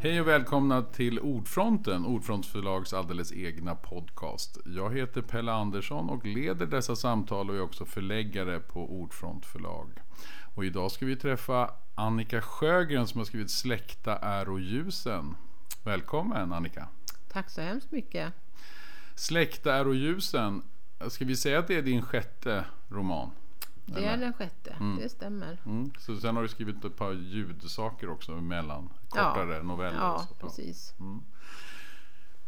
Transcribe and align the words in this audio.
Hej 0.00 0.20
och 0.20 0.28
välkomna 0.28 0.82
till 0.82 1.20
Ordfronten, 1.20 2.06
Ordfronts 2.06 2.48
förlags 2.48 2.92
alldeles 2.92 3.32
egna 3.32 3.74
podcast. 3.74 4.58
Jag 4.64 4.96
heter 4.96 5.22
Pelle 5.22 5.52
Andersson 5.52 6.10
och 6.10 6.26
leder 6.26 6.66
dessa 6.66 6.96
samtal 6.96 7.50
och 7.50 7.56
är 7.56 7.60
också 7.60 7.84
förläggare 7.84 8.60
på 8.60 9.00
Ordfront 9.00 9.46
förlag. 9.46 9.90
Och 10.54 10.64
idag 10.64 10.90
ska 10.90 11.06
vi 11.06 11.16
träffa 11.16 11.70
Annika 11.94 12.40
Sjögren 12.40 13.06
som 13.06 13.18
har 13.18 13.24
skrivit 13.24 13.50
Släkta 13.50 14.16
är 14.16 14.48
och 14.48 14.60
ljusen. 14.60 15.36
Välkommen 15.84 16.52
Annika! 16.52 16.88
Tack 17.32 17.50
så 17.50 17.60
hemskt 17.60 17.92
mycket! 17.92 18.32
Släkta 19.14 19.74
är 19.74 19.86
och 19.86 19.94
ljusen, 19.94 20.62
ska 21.08 21.24
vi 21.24 21.36
säga 21.36 21.58
att 21.58 21.66
det 21.68 21.74
är 21.74 21.82
din 21.82 22.02
sjätte 22.02 22.64
roman? 22.88 23.30
Det 23.94 24.04
är 24.04 24.16
den 24.16 24.32
sjätte, 24.32 24.76
mm. 24.80 24.98
det 24.98 25.08
stämmer. 25.08 25.58
Mm. 25.66 25.90
Så 25.98 26.16
sen 26.16 26.36
har 26.36 26.42
du 26.42 26.48
skrivit 26.48 26.84
ett 26.84 26.96
par 26.96 27.12
ljudsaker 27.12 28.10
också 28.10 28.32
emellan, 28.32 28.88
kortare 29.08 29.56
ja. 29.56 29.62
noveller. 29.62 29.98
Ja, 29.98 30.28
precis. 30.40 30.94
Mm. 31.00 31.20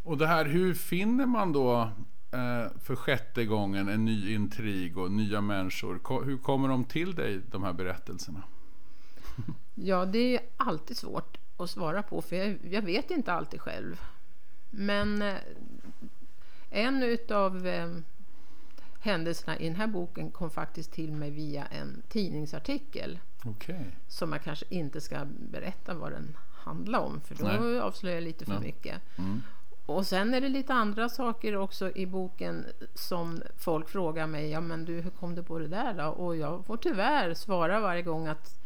Och 0.03 0.17
det 0.17 0.27
här, 0.27 0.45
hur 0.45 0.73
finner 0.73 1.25
man 1.25 1.51
då 1.51 1.81
eh, 2.31 2.79
för 2.79 2.95
sjätte 2.95 3.45
gången 3.45 3.89
en 3.89 4.05
ny 4.05 4.33
intrig 4.33 4.97
och 4.97 5.11
nya 5.11 5.41
människor? 5.41 5.99
Ko 5.99 6.23
hur 6.23 6.37
kommer 6.37 6.67
de 6.67 6.83
till 6.83 7.15
dig, 7.15 7.41
de 7.51 7.63
här 7.63 7.73
berättelserna? 7.73 8.43
ja, 9.75 10.05
det 10.05 10.35
är 10.35 10.41
alltid 10.57 10.97
svårt 10.97 11.37
att 11.57 11.69
svara 11.69 12.03
på, 12.03 12.21
för 12.21 12.35
jag, 12.35 12.57
jag 12.71 12.81
vet 12.81 13.11
inte 13.11 13.33
alltid 13.33 13.61
själv. 13.61 14.01
Men 14.69 15.21
eh, 15.21 15.35
en 16.69 17.03
utav 17.03 17.67
eh, 17.67 17.89
händelserna 19.01 19.57
i 19.57 19.67
den 19.67 19.75
här 19.75 19.87
boken 19.87 20.31
kom 20.31 20.49
faktiskt 20.49 20.91
till 20.91 21.11
mig 21.11 21.31
via 21.31 21.65
en 21.65 22.01
tidningsartikel. 22.09 23.19
Okay. 23.45 23.85
Som 24.07 24.31
jag 24.31 24.43
kanske 24.43 24.65
inte 24.69 25.01
ska 25.01 25.25
berätta 25.25 25.93
vad 25.93 26.11
den 26.11 26.37
handlar 26.53 26.99
om 26.99 27.21
för 27.21 27.35
då 27.35 27.45
Nej. 27.45 27.79
avslöjar 27.79 28.15
jag 28.15 28.23
lite 28.23 28.45
för 28.45 28.53
Nej. 28.53 28.61
mycket. 28.61 29.01
Mm. 29.17 29.41
Och 29.85 30.07
sen 30.07 30.33
är 30.33 30.41
det 30.41 30.49
lite 30.49 30.73
andra 30.73 31.09
saker 31.09 31.55
också 31.55 31.91
i 31.95 32.05
boken 32.05 32.65
som 32.93 33.41
folk 33.57 33.89
frågar 33.89 34.27
mig. 34.27 34.49
Ja 34.49 34.61
men 34.61 34.85
du, 34.85 35.01
hur 35.01 35.09
kom 35.09 35.35
du 35.35 35.43
på 35.43 35.59
det 35.59 35.67
där 35.67 35.93
då? 35.93 36.03
Och 36.03 36.35
jag 36.35 36.65
får 36.65 36.77
tyvärr 36.77 37.33
svara 37.33 37.79
varje 37.79 38.01
gång 38.01 38.27
att 38.27 38.61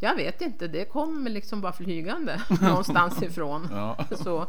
jag 0.00 0.16
vet 0.16 0.40
inte, 0.40 0.68
det 0.68 0.84
kommer 0.84 1.30
liksom 1.30 1.60
bara 1.60 1.72
flygande 1.72 2.42
någonstans 2.60 3.22
ifrån. 3.22 3.68
Ja. 3.70 4.04
Så, 4.10 4.46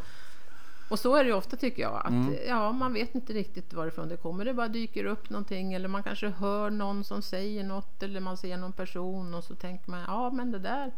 och 0.89 0.99
så 0.99 1.15
är 1.15 1.23
det 1.23 1.29
ju 1.29 1.35
ofta 1.35 1.57
tycker 1.57 1.81
jag. 1.81 1.95
Att, 1.95 2.09
mm. 2.09 2.35
ja, 2.47 2.71
man 2.71 2.93
vet 2.93 3.15
inte 3.15 3.33
riktigt 3.33 3.73
varifrån 3.73 4.09
det 4.09 4.17
kommer. 4.17 4.45
Det 4.45 4.53
bara 4.53 4.67
dyker 4.67 5.05
upp 5.05 5.29
någonting 5.29 5.73
eller 5.73 5.87
man 5.87 6.03
kanske 6.03 6.29
hör 6.29 6.69
någon 6.69 7.03
som 7.03 7.21
säger 7.21 7.63
något 7.63 8.03
eller 8.03 8.19
man 8.19 8.37
ser 8.37 8.57
någon 8.57 8.73
person 8.73 9.33
och 9.33 9.43
så 9.43 9.55
tänker 9.55 9.91
man 9.91 10.03
ja 10.07 10.31
men 10.31 10.51
det 10.51 10.59
där 10.59 10.91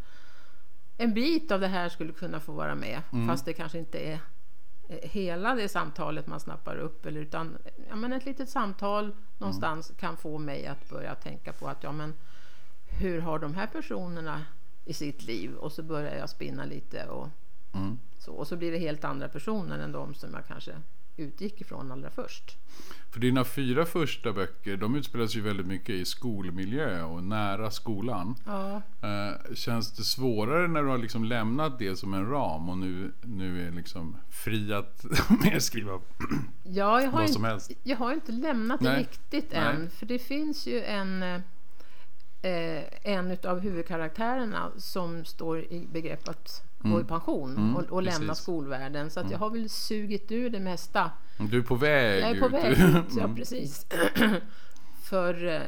en 0.98 1.14
bit 1.14 1.52
av 1.52 1.60
det 1.60 1.68
här 1.68 1.90
skulle 1.90 2.14
kunna 2.14 2.40
få 2.40 2.52
vara 2.52 2.76
med 2.76 3.02
mm. 3.14 3.28
fast 3.28 3.46
det 3.46 3.54
kanske 3.54 3.78
inte 3.78 4.00
är 4.00 4.20
eh, 4.90 5.10
hela 5.10 5.56
det 5.56 5.70
samtalet 5.70 6.28
man 6.28 6.40
snappar 6.40 6.78
upp 6.78 7.06
eller 7.06 7.22
utan 7.22 7.58
ja, 7.90 7.96
men 7.96 8.14
ett 8.14 8.26
litet 8.26 8.50
samtal 8.50 9.16
någonstans 9.38 9.90
mm. 9.90 9.98
kan 9.98 10.18
få 10.18 10.38
mig 10.38 10.68
att 10.68 10.90
börja 10.90 11.16
tänka 11.16 11.54
på 11.54 11.68
att 11.68 11.84
ja 11.84 11.92
men 11.92 12.14
hur 12.86 13.22
har 13.22 13.40
de 13.40 13.54
här 13.54 13.68
personerna 13.68 14.46
i 14.86 14.94
sitt 14.94 15.24
liv 15.24 15.56
och 15.56 15.72
så 15.72 15.84
börjar 15.84 16.16
jag 16.16 16.30
spinna 16.30 16.66
lite 16.66 17.06
och 17.06 17.30
Mm. 17.78 18.00
Så, 18.20 18.32
och 18.32 18.48
så 18.48 18.58
blir 18.58 18.72
det 18.72 18.78
helt 18.78 19.04
andra 19.04 19.28
personer 19.28 19.80
än 19.80 19.92
de 19.92 20.14
som 20.14 20.34
jag 20.34 20.48
kanske 20.48 20.72
utgick 21.18 21.62
ifrån 21.62 21.92
allra 21.92 22.10
först. 22.10 22.58
För 23.12 23.20
dina 23.20 23.44
fyra 23.44 23.86
första 23.86 24.34
böcker, 24.34 24.78
de 24.78 24.96
utspelas 24.96 25.36
ju 25.36 25.42
väldigt 25.42 25.68
mycket 25.68 25.90
i 25.90 26.06
skolmiljö 26.06 27.04
och 27.04 27.24
nära 27.24 27.72
skolan. 27.72 28.36
Ja. 28.46 28.82
Eh, 29.02 29.56
känns 29.56 29.92
det 29.92 30.04
svårare 30.04 30.68
när 30.68 30.84
du 30.84 30.90
har 30.90 30.98
liksom 30.98 31.24
lämnat 31.24 31.80
det 31.80 31.96
som 31.96 32.14
en 32.14 32.30
ram 32.30 32.70
och 32.70 32.78
nu, 32.78 33.12
nu 33.22 33.68
är 33.68 33.72
liksom 33.72 34.18
fri 34.30 34.74
att 34.74 35.06
skriva 35.60 35.92
ja, 36.64 37.02
jag 37.02 37.12
har 37.12 37.20
vad 37.20 37.30
som 37.30 37.42
inte, 37.46 37.50
helst? 37.50 37.72
Jag 37.84 37.98
har 37.98 38.14
inte 38.14 38.32
lämnat 38.32 38.82
Nej. 38.82 38.94
det 38.94 39.00
riktigt 39.00 39.52
Nej. 39.52 39.76
än, 39.76 39.90
för 39.90 40.06
det 40.06 40.20
finns 40.20 40.68
ju 40.68 40.84
en 40.84 41.24
eh, 41.24 41.42
en 43.04 43.38
av 43.44 43.60
huvudkaraktärerna 43.60 44.72
som 44.78 45.26
står 45.26 45.60
i 45.60 45.88
begrepp 45.92 46.28
att 46.28 46.67
gå 46.80 46.90
i 46.90 46.94
mm. 46.94 47.08
pension 47.08 47.58
mm, 47.58 47.76
och, 47.76 47.84
och 47.84 48.04
lämna 48.04 48.36
skolvärlden. 48.36 49.10
Så 49.10 49.20
att 49.20 49.26
jag 49.26 49.38
mm. 49.38 49.42
har 49.42 49.50
väl 49.50 49.70
sugit 49.70 50.32
ur 50.32 50.50
det 50.50 50.60
mesta. 50.60 51.12
Du 51.38 51.58
är 51.58 51.64
på 51.64 51.76
väg 51.76 52.24
Jag 52.24 52.30
är 52.30 52.40
på 52.40 52.48
väg 52.48 52.72
ut, 52.72 53.16
ja 53.18 53.30
precis. 53.36 53.86
För 55.04 55.48
eh, 55.48 55.62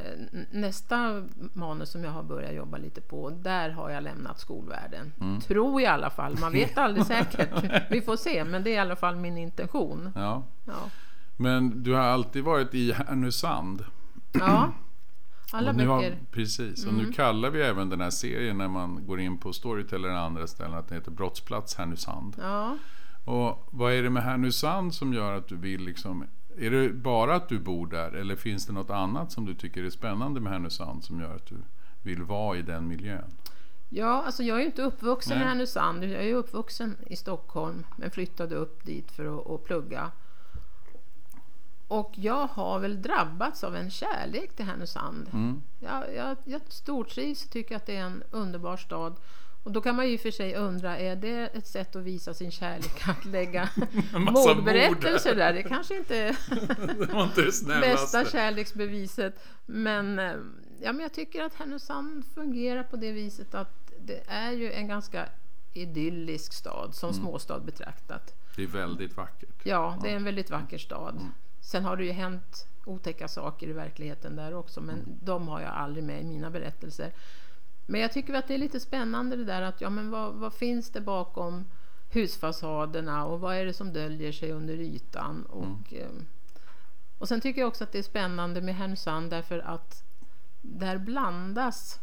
nästa 0.52 1.24
manus 1.53 1.92
som 1.92 2.03
jag 2.03 2.12
har 2.12 2.24
börjat 2.24 2.53
jobba 2.53 2.78
lite 2.78 3.02
på, 3.02 3.30
där 3.30 3.70
har 3.70 3.90
jag 3.90 4.03
lämnat 4.03 4.40
skolvärlden. 4.40 5.12
Mm. 5.22 5.42
Tror 5.42 5.81
jag 5.81 5.92
i 5.92 5.94
alla 5.94 6.09
fall. 6.09 6.38
Man 6.40 6.52
vet 6.52 6.78
aldrig 6.78 7.06
säkert. 7.06 7.50
Vi 7.90 8.02
får 8.02 8.16
se, 8.16 8.44
men 8.44 8.64
det 8.64 8.70
är 8.70 8.74
i 8.74 8.80
alla 8.80 8.96
fall 8.96 9.16
min 9.16 9.38
intention. 9.38 10.12
Ja. 10.16 10.44
ja. 10.66 10.90
Men 11.38 11.84
du 11.84 11.94
har 11.94 12.02
alltid 12.02 12.44
varit 12.44 12.76
i 12.76 12.91
Härnösand. 12.91 13.86
Ja. 14.31 14.72
Alla 15.51 15.73
böcker. 15.73 15.87
Har, 15.87 16.17
precis, 16.31 16.85
och 16.85 16.93
mm. 16.93 17.05
nu 17.05 17.11
kallar 17.11 17.49
vi 17.49 17.61
även 17.61 17.89
den 17.89 18.01
här 18.01 18.09
serien 18.09 18.57
när 18.57 18.67
man 18.67 19.05
går 19.05 19.19
in 19.19 19.37
på 19.37 19.53
Storytel 19.53 20.05
eller 20.05 20.15
andra 20.15 20.47
ställen 20.47 20.73
att 20.73 20.87
den 20.87 20.97
heter 20.97 21.11
Brottsplats 21.11 21.75
Härnösand. 21.75 22.35
Ja. 22.39 22.77
Och 23.25 23.67
vad 23.71 23.93
är 23.93 24.03
det 24.03 24.09
med 24.09 24.23
Härnösand 24.23 24.93
som 24.93 25.13
gör 25.13 25.33
att 25.33 25.47
du 25.47 25.55
vill 25.55 25.81
liksom 25.81 26.25
är 26.57 26.71
det 26.71 26.89
bara 26.89 27.35
att 27.35 27.49
du 27.49 27.59
bor 27.59 27.87
där 27.87 28.11
eller 28.11 28.35
finns 28.35 28.65
det 28.65 28.73
något 28.73 28.89
annat 28.89 29.31
som 29.31 29.45
du 29.45 29.55
tycker 29.55 29.83
är 29.83 29.89
spännande 29.89 30.39
med 30.39 30.53
Härnösand 30.53 31.03
som 31.03 31.19
gör 31.19 31.35
att 31.35 31.45
du 31.45 31.55
vill 32.01 32.23
vara 32.23 32.57
i 32.57 32.61
den 32.61 32.87
miljön? 32.87 33.31
Ja, 33.89 34.23
alltså 34.25 34.43
jag 34.43 34.57
är 34.57 34.61
ju 34.61 34.66
inte 34.66 34.81
uppvuxen 34.81 35.37
Nej. 35.37 35.45
i 35.45 35.49
Härnösand. 35.49 36.03
Jag 36.03 36.25
är 36.25 36.33
uppvuxen 36.33 36.97
i 37.07 37.16
Stockholm 37.16 37.85
men 37.97 38.11
flyttade 38.11 38.55
upp 38.55 38.85
dit 38.85 39.11
för 39.11 39.39
att, 39.39 39.49
att 39.49 39.63
plugga. 39.63 40.11
Och 41.89 42.11
jag 42.16 42.47
har 42.47 42.79
väl 42.79 43.01
drabbats 43.01 43.63
av 43.63 43.75
en 43.75 43.91
kärlek 43.91 44.55
till 44.55 44.66
Härnösand. 44.66 45.29
Mm. 45.33 45.61
Jag, 45.79 46.16
jag, 46.16 46.38
jag 46.44 46.61
stortrivs 46.67 47.45
och 47.45 47.51
tycker 47.51 47.75
att 47.75 47.85
det 47.85 47.95
är 47.95 48.03
en 48.03 48.23
underbar 48.31 48.77
stad. 48.77 49.16
Och 49.63 49.72
då 49.72 49.81
kan 49.81 49.95
man 49.95 50.09
ju 50.09 50.17
för 50.17 50.31
sig 50.31 50.55
undra, 50.55 50.97
är 50.97 51.16
det 51.16 51.47
ett 51.47 51.67
sätt 51.67 51.95
att 51.95 52.03
visa 52.03 52.33
sin 52.33 52.51
kärlek 52.51 53.07
att 53.07 53.25
lägga 53.25 53.69
mordberättelser 54.13 55.35
där? 55.35 55.53
Det 55.53 55.63
kanske 55.63 55.97
inte 55.97 56.17
är 56.17 56.38
det 57.67 57.81
bästa 57.81 58.25
kärleksbeviset. 58.25 59.39
Men, 59.66 60.19
eh, 60.19 60.35
ja, 60.81 60.94
men 60.94 60.99
jag 60.99 61.13
tycker 61.13 61.44
att 61.44 61.53
Härnösand 61.53 62.25
fungerar 62.35 62.83
på 62.83 62.95
det 62.95 63.11
viset 63.11 63.55
att 63.55 63.91
det 63.99 64.23
är 64.28 64.51
ju 64.51 64.72
en 64.72 64.88
ganska 64.88 65.25
idyllisk 65.73 66.53
stad 66.53 66.95
som 66.95 67.09
mm. 67.09 67.22
småstad 67.22 67.59
betraktat. 67.59 68.33
Det 68.55 68.63
är 68.63 68.67
väldigt 68.67 69.17
vackert. 69.17 69.61
Ja, 69.63 69.99
det 70.03 70.11
är 70.11 70.16
en 70.16 70.23
väldigt 70.23 70.49
vacker 70.49 70.78
stad. 70.78 71.16
Mm. 71.16 71.31
Sen 71.69 71.85
har 71.85 71.97
det 71.97 72.06
ju 72.06 72.12
hänt 72.12 72.68
otäcka 72.85 73.28
saker 73.28 73.68
i 73.68 73.74
verkligheten 73.74 74.35
där 74.35 74.53
också, 74.53 74.81
men 74.81 74.96
mm. 74.96 75.19
de 75.22 75.47
har 75.47 75.62
jag 75.62 75.72
aldrig 75.72 76.03
med 76.03 76.22
i 76.22 76.24
mina 76.24 76.50
berättelser. 76.50 77.12
Men 77.85 78.02
jag 78.02 78.12
tycker 78.12 78.34
att 78.34 78.47
det 78.47 78.53
är 78.53 78.57
lite 78.57 78.80
spännande 78.80 79.35
det 79.35 79.44
där 79.44 79.62
att 79.62 79.81
ja, 79.81 79.90
men 79.90 80.12
vad, 80.12 80.34
vad 80.34 80.53
finns 80.53 80.90
det 80.90 81.02
bakom 81.02 81.66
husfasaderna 82.09 83.25
och 83.25 83.40
vad 83.40 83.56
är 83.56 83.66
det 83.66 83.74
som 83.74 83.94
döljer 83.94 84.31
sig 84.31 84.52
under 84.52 84.74
ytan? 84.74 85.46
Och, 85.46 85.94
mm. 85.94 86.18
Eh, 86.18 86.24
och 87.18 87.28
sen 87.28 87.41
tycker 87.41 87.62
jag 87.62 87.68
också 87.68 87.84
att 87.84 87.91
det 87.91 88.00
är 88.00 88.03
spännande 88.03 88.62
med 88.62 88.75
Härnösand 88.75 89.29
därför 89.29 89.59
att 89.59 90.03
där 90.62 90.97
blandas 90.97 92.00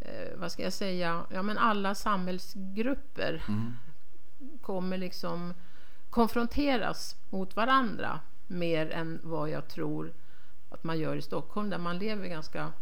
eh, 0.00 0.36
vad 0.36 0.52
ska 0.52 0.62
jag 0.62 0.72
säga, 0.72 1.26
ja 1.30 1.42
men 1.42 1.58
alla 1.58 1.94
samhällsgrupper 1.94 3.44
mm. 3.48 3.76
kommer 4.60 4.98
liksom 4.98 5.54
konfronteras 6.14 7.16
mot 7.30 7.56
varandra 7.56 8.20
mer 8.46 8.90
än 8.90 9.20
vad 9.22 9.50
jag 9.50 9.68
tror 9.68 10.12
att 10.70 10.84
man 10.84 10.98
gör 10.98 11.16
i 11.16 11.22
Stockholm 11.22 11.70
där 11.70 11.78
man 11.78 11.98
lever 11.98 12.28
ganska 12.28 12.72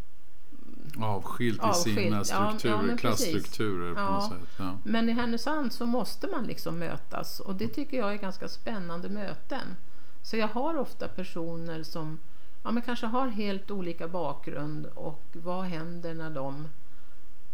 avskilt 0.98 1.62
i 1.64 1.74
sina 1.74 2.24
strukturer, 2.24 2.90
ja, 2.90 2.96
klassstrukturer. 2.96 3.88
Ja. 3.88 4.06
På 4.06 4.12
något 4.12 4.28
sätt. 4.28 4.48
Ja. 4.58 4.78
Men 4.84 5.08
i 5.08 5.12
Härnösand 5.12 5.72
så 5.72 5.86
måste 5.86 6.26
man 6.26 6.44
liksom 6.44 6.78
mötas 6.78 7.40
och 7.40 7.54
det 7.54 7.68
tycker 7.68 7.96
jag 7.96 8.12
är 8.12 8.16
ganska 8.16 8.48
spännande 8.48 9.08
möten. 9.08 9.76
Så 10.22 10.36
jag 10.36 10.48
har 10.48 10.76
ofta 10.76 11.08
personer 11.08 11.82
som 11.82 12.18
ja, 12.62 12.70
men 12.70 12.82
kanske 12.82 13.06
har 13.06 13.28
helt 13.28 13.70
olika 13.70 14.08
bakgrund 14.08 14.86
och 14.86 15.22
vad 15.32 15.64
händer 15.64 16.14
när 16.14 16.30
de 16.30 16.68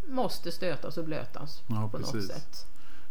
måste 0.07 0.53
stötas 0.53 0.99
och 0.99 1.05
blötas 1.05 1.63
ja, 1.67 1.89
på 1.93 1.99
precis. 1.99 2.15
något 2.15 2.25
sätt. 2.25 2.67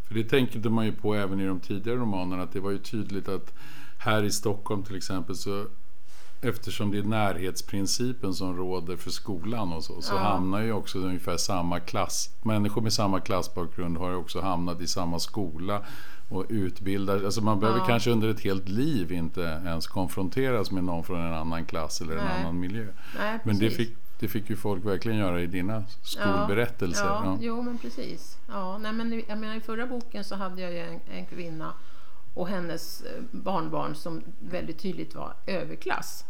För 0.08 0.16
det 0.16 0.24
tänkte 0.24 0.70
man 0.70 0.86
ju 0.86 0.92
på 0.92 1.16
även 1.16 1.40
i 1.40 1.46
de 1.46 1.60
tidigare 1.60 1.98
romanerna 1.98 2.44
att 2.44 2.54
det 2.54 2.60
var 2.60 2.72
ju 2.72 2.78
tydligt 2.78 3.28
att 3.28 3.54
här 3.98 4.24
i 4.24 4.32
Stockholm 4.32 4.84
till 4.84 4.96
exempel 4.96 5.36
så 5.36 5.66
eftersom 6.42 6.92
det 6.92 6.98
är 6.98 7.04
närhetsprincipen 7.04 8.34
som 8.34 8.58
råder 8.58 8.96
för 8.96 9.10
skolan 9.10 9.74
och 9.74 9.84
så, 9.84 10.02
så 10.02 10.14
ja. 10.14 10.20
hamnar 10.20 10.62
ju 10.62 10.72
också 10.72 11.00
ungefär 11.00 11.38
samma 11.38 11.80
klass. 11.80 12.30
Människor 12.44 12.82
med 12.82 12.94
samma 12.94 13.20
klassbakgrund 13.20 13.98
har 13.98 14.10
ju 14.10 14.16
också 14.16 14.42
hamnat 14.42 14.82
i 14.82 14.88
samma 14.88 15.20
skola 15.20 15.82
och 16.30 16.46
utbildar. 16.50 17.26
Alltså 17.26 17.42
man 17.42 17.60
behöver 17.60 17.80
ja. 17.80 17.86
kanske 17.86 18.12
under 18.12 18.30
ett 18.30 18.40
helt 18.40 18.70
liv 18.70 19.12
inte 19.12 19.42
ens 19.66 19.88
konfronteras 19.88 20.72
med 20.72 20.84
någon 20.84 21.04
från 21.04 21.22
en 21.22 21.34
annan 21.34 21.66
klass 21.66 22.02
eller 22.02 22.16
Nej. 22.16 22.24
en 22.26 22.42
annan 22.42 22.60
miljö. 22.60 22.88
Nej, 23.18 23.40
Men 23.44 23.60
det 23.60 23.70
fick, 23.70 23.96
det 24.20 24.28
fick 24.28 24.50
ju 24.50 24.56
folk 24.56 24.86
verkligen 24.86 25.18
göra 25.18 25.42
i 25.42 25.48
dina 25.48 25.84
skolberättelser. 26.02 27.06
Ja, 27.06 27.22
ja, 27.26 27.32
ja. 27.32 27.38
Jo, 27.42 27.62
men 27.62 27.78
precis. 27.78 28.38
Ja, 28.48 28.78
nej, 28.78 28.94
men 28.94 29.24
jag 29.28 29.38
menar, 29.38 29.56
I 29.56 29.60
förra 29.60 29.88
boken 29.88 30.24
så 30.24 30.36
hade 30.36 30.62
jag 30.62 30.72
ju 30.72 30.80
en, 30.80 31.00
en 31.12 31.26
kvinna 31.26 31.74
och 32.34 32.48
hennes 32.48 33.02
eh, 33.02 33.24
barnbarn 33.32 33.96
som 33.96 34.24
väldigt 34.40 34.80
tydligt 34.80 35.16
var 35.16 35.34
överklass. 35.46 36.26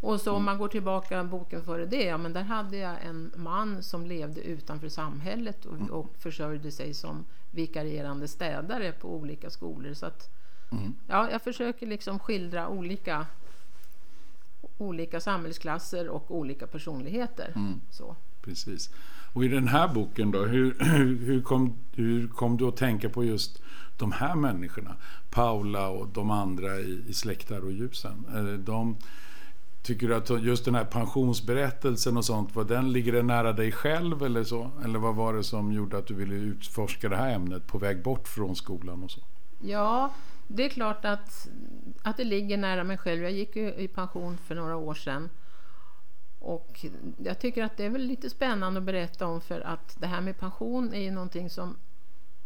Och 0.00 0.20
så 0.20 0.30
om 0.30 0.36
mm. 0.36 0.44
man 0.44 0.58
går 0.58 0.68
tillbaka 0.68 1.24
boken 1.24 1.64
före 1.64 1.86
det, 1.86 2.04
ja 2.04 2.18
men 2.18 2.32
där 2.32 2.42
hade 2.42 2.76
jag 2.76 3.04
en 3.04 3.32
man 3.36 3.82
som 3.82 4.06
levde 4.06 4.40
utanför 4.40 4.88
samhället 4.88 5.64
och, 5.64 5.74
mm. 5.74 5.90
och 5.90 6.14
försörjde 6.18 6.70
sig 6.70 6.94
som 6.94 7.24
vikarierande 7.50 8.28
städare 8.28 8.92
på 8.92 9.14
olika 9.14 9.50
skolor. 9.50 9.94
Så 9.94 10.06
att, 10.06 10.30
mm. 10.72 10.94
ja, 11.06 11.30
jag 11.30 11.42
försöker 11.42 11.86
liksom 11.86 12.18
skildra 12.18 12.68
olika, 12.68 13.26
olika 14.78 15.20
samhällsklasser 15.20 16.08
och 16.08 16.30
olika 16.30 16.66
personligheter. 16.66 17.52
Mm. 17.56 17.80
Så. 17.90 18.16
Precis. 18.42 18.90
Och 19.32 19.44
i 19.44 19.48
den 19.48 19.68
här 19.68 19.88
boken 19.88 20.30
då, 20.30 20.44
hur, 20.44 20.76
hur, 21.24 21.42
kom, 21.42 21.74
hur 21.92 22.28
kom 22.28 22.56
du 22.56 22.68
att 22.68 22.76
tänka 22.76 23.08
på 23.08 23.24
just 23.24 23.62
de 23.96 24.12
här 24.12 24.34
människorna? 24.34 24.96
Paula 25.30 25.88
och 25.88 26.08
de 26.08 26.30
andra 26.30 26.80
i, 26.80 27.04
i 27.08 27.14
Släktar 27.14 27.64
och 27.64 27.72
ljusen. 27.72 28.24
De, 28.64 28.96
Tycker 29.86 30.08
du 30.08 30.14
att 30.14 30.42
just 30.42 30.64
den 30.64 30.74
här 30.74 30.84
pensionsberättelsen 30.84 32.16
och 32.16 32.24
sånt, 32.24 32.54
vad 32.54 32.68
den, 32.68 32.92
ligger 32.92 33.12
den 33.12 33.26
nära 33.26 33.52
dig 33.52 33.72
själv 33.72 34.22
eller 34.22 34.44
så? 34.44 34.70
Eller 34.84 34.98
vad 34.98 35.14
var 35.14 35.34
det 35.34 35.44
som 35.44 35.72
gjorde 35.72 35.98
att 35.98 36.06
du 36.06 36.14
ville 36.14 36.34
utforska 36.34 37.08
det 37.08 37.16
här 37.16 37.34
ämnet 37.34 37.66
på 37.66 37.78
väg 37.78 38.02
bort 38.02 38.28
från 38.28 38.56
skolan 38.56 39.02
och 39.02 39.10
så? 39.10 39.20
Ja, 39.60 40.10
det 40.46 40.64
är 40.64 40.68
klart 40.68 41.04
att, 41.04 41.48
att 42.02 42.16
det 42.16 42.24
ligger 42.24 42.56
nära 42.56 42.84
mig 42.84 42.98
själv. 42.98 43.22
Jag 43.22 43.32
gick 43.32 43.56
ju 43.56 43.74
i 43.74 43.88
pension 43.88 44.38
för 44.38 44.54
några 44.54 44.76
år 44.76 44.94
sedan. 44.94 45.30
Och 46.38 46.86
jag 47.18 47.38
tycker 47.38 47.64
att 47.64 47.76
det 47.76 47.84
är 47.84 47.90
väl 47.90 48.02
lite 48.02 48.30
spännande 48.30 48.78
att 48.78 48.84
berätta 48.84 49.26
om 49.26 49.40
för 49.40 49.60
att 49.60 49.96
det 50.00 50.06
här 50.06 50.20
med 50.20 50.38
pension 50.38 50.94
är 50.94 51.00
ju 51.00 51.10
någonting 51.10 51.50
som 51.50 51.76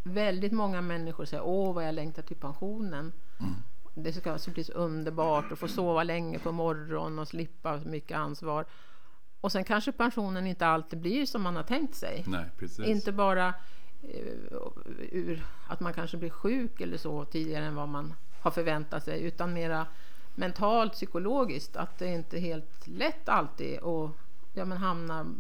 väldigt 0.03 0.53
många 0.53 0.81
människor 0.81 1.25
säger 1.25 1.43
åh 1.43 1.75
vad 1.75 1.87
jag 1.87 1.95
längtar 1.95 2.23
till 2.23 2.37
pensionen. 2.37 3.13
Mm 3.41 3.55
det 3.95 4.13
ska 4.13 4.33
alltså 4.33 4.51
bli 4.51 4.65
så 4.65 4.73
underbart 4.73 5.53
att 5.53 5.59
få 5.59 5.69
sova 5.69 6.03
länge 6.03 6.39
på 6.39 6.53
morgonen 6.53 7.19
och 7.19 7.29
slippa 7.29 7.77
mycket 7.77 8.17
ansvar. 8.17 8.65
Och 9.41 9.53
sen 9.53 9.65
kanske 9.65 9.93
pensionen 9.93 10.47
inte 10.47 10.67
alltid 10.67 10.99
blir 10.99 11.27
som 11.27 11.43
man 11.43 11.57
har 11.57 11.63
tänkt 11.63 11.95
sig. 11.95 12.25
Nej, 12.27 12.45
inte 12.79 13.13
bara 13.13 13.55
ur 15.11 15.45
att 15.67 15.81
man 15.81 15.93
kanske 15.93 16.17
blir 16.17 16.31
sjuk 16.31 16.81
eller 16.81 16.97
så 16.97 17.25
tidigare 17.25 17.65
än 17.65 17.75
vad 17.75 17.89
man 17.89 18.15
har 18.41 18.51
förväntat 18.51 19.05
sig, 19.05 19.23
utan 19.23 19.53
mera 19.53 19.87
mentalt, 20.35 20.93
psykologiskt, 20.93 21.77
att 21.77 21.99
det 21.99 22.07
inte 22.07 22.37
är 22.37 22.41
helt 22.41 22.87
lätt 22.87 23.29
alltid 23.29 23.79
att 23.79 24.11
ja, 24.53 24.65
men 24.65 24.79
hamna 24.79 25.35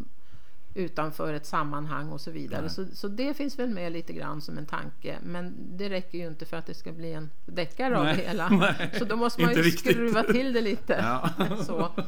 utanför 0.74 1.34
ett 1.34 1.46
sammanhang 1.46 2.08
och 2.08 2.20
så 2.20 2.30
vidare. 2.30 2.68
Så, 2.68 2.86
så 2.94 3.08
det 3.08 3.34
finns 3.34 3.58
väl 3.58 3.70
med 3.70 3.92
lite 3.92 4.12
grann 4.12 4.40
som 4.40 4.58
en 4.58 4.66
tanke. 4.66 5.18
Men 5.22 5.54
det 5.58 5.88
räcker 5.88 6.18
ju 6.18 6.26
inte 6.26 6.46
för 6.46 6.56
att 6.56 6.66
det 6.66 6.74
ska 6.74 6.92
bli 6.92 7.12
en 7.12 7.30
deckare 7.46 7.98
av 7.98 8.04
det 8.04 8.14
hela. 8.14 8.48
Nej, 8.50 8.90
så 8.98 9.04
då 9.04 9.16
måste 9.16 9.42
man 9.42 9.54
ju 9.54 9.62
riktigt. 9.62 9.92
skruva 9.92 10.22
till 10.22 10.52
det 10.52 10.60
lite. 10.60 10.92
Ja. 10.92 11.30
så. 11.66 11.90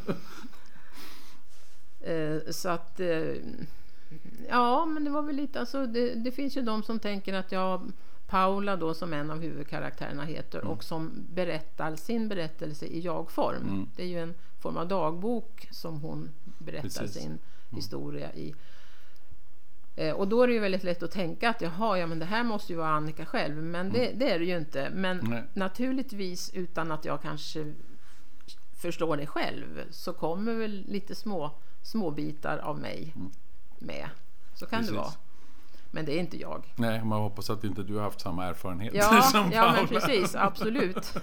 Eh, 2.05 2.51
så 2.51 2.69
att 2.69 3.01
eh, 3.01 3.35
Ja, 4.49 4.87
men 4.87 5.05
det 5.05 5.11
var 5.11 5.23
väl 5.23 5.37
lite 5.37 5.61
alltså, 5.61 5.87
det, 5.87 6.15
det, 6.15 6.31
finns 6.31 6.57
ju 6.57 6.63
de 6.63 6.83
som 6.83 6.99
tänker 6.99 7.35
att 7.35 7.53
jag 7.53 7.93
Paula 8.27 8.77
då 8.77 8.95
som 8.95 9.13
en 9.13 9.31
av 9.31 9.41
huvudkaraktärerna 9.41 10.25
heter 10.25 10.59
mm. 10.59 10.71
och 10.71 10.85
som 10.85 11.27
berättar 11.35 11.97
sin 11.97 12.29
berättelse 12.29 12.87
i 12.87 13.01
jag-form. 13.01 13.69
Mm. 13.69 13.89
Det 13.97 14.03
är 14.03 14.07
ju 14.07 14.21
en 14.23 14.35
form 14.61 14.77
av 14.77 14.89
dagbok 14.89 15.69
som 15.71 16.01
hon 16.01 16.31
berättar 16.59 16.89
Precis. 16.89 17.23
sin 17.23 17.39
Mm. 17.73 17.81
historia 17.81 18.33
i. 18.33 18.55
Eh, 19.97 20.15
och 20.15 20.29
då 20.29 20.43
är 20.43 20.47
det 20.47 20.53
ju 20.53 20.61
väldigt 20.61 20.85
lätt 20.85 21.03
att 21.03 21.11
tänka 21.11 21.51
att 21.51 21.61
jaha, 21.61 21.99
ja 21.99 22.07
men 22.07 22.19
det 22.19 22.25
här 22.25 22.45
måste 22.45 22.73
ju 22.73 22.79
vara 22.79 22.89
Annika 22.89 23.27
själv. 23.27 23.57
Men 23.57 23.93
det, 23.93 24.07
mm. 24.07 24.19
det 24.19 24.31
är 24.31 24.39
det 24.39 24.45
ju 24.45 24.57
inte. 24.57 24.91
Men 24.91 25.21
Nej. 25.23 25.43
naturligtvis 25.55 26.51
utan 26.55 26.93
att 26.93 27.05
jag 27.05 27.23
kanske 27.23 27.75
förstår 28.83 29.17
det 29.17 29.27
själv 29.27 29.83
så 29.91 30.13
kommer 30.13 30.55
väl 30.55 30.85
lite 30.89 31.15
små, 31.15 31.51
små 31.83 32.11
bitar 32.11 32.59
av 32.59 32.79
mig 32.79 33.13
mm. 33.17 33.31
Med. 33.85 34.09
Så 34.55 34.67
kan 34.67 34.79
Precis. 34.79 34.95
det 34.95 35.01
vara. 35.01 35.13
Men 35.91 36.05
det 36.05 36.13
är 36.13 36.19
inte 36.21 36.37
jag. 36.37 36.75
Nej, 36.77 37.05
man 37.05 37.21
hoppas 37.21 37.51
att 37.51 37.65
inte 37.65 37.83
du 37.83 37.95
har 37.95 38.03
haft 38.03 38.21
samma 38.21 38.45
erfarenhet 38.45 38.95
ja, 38.95 39.23
som 39.33 39.51
Paula. 39.51 39.57
Ja, 39.57 39.73
men 39.73 39.89
precis. 39.89 40.35
Absolut. 40.35 41.15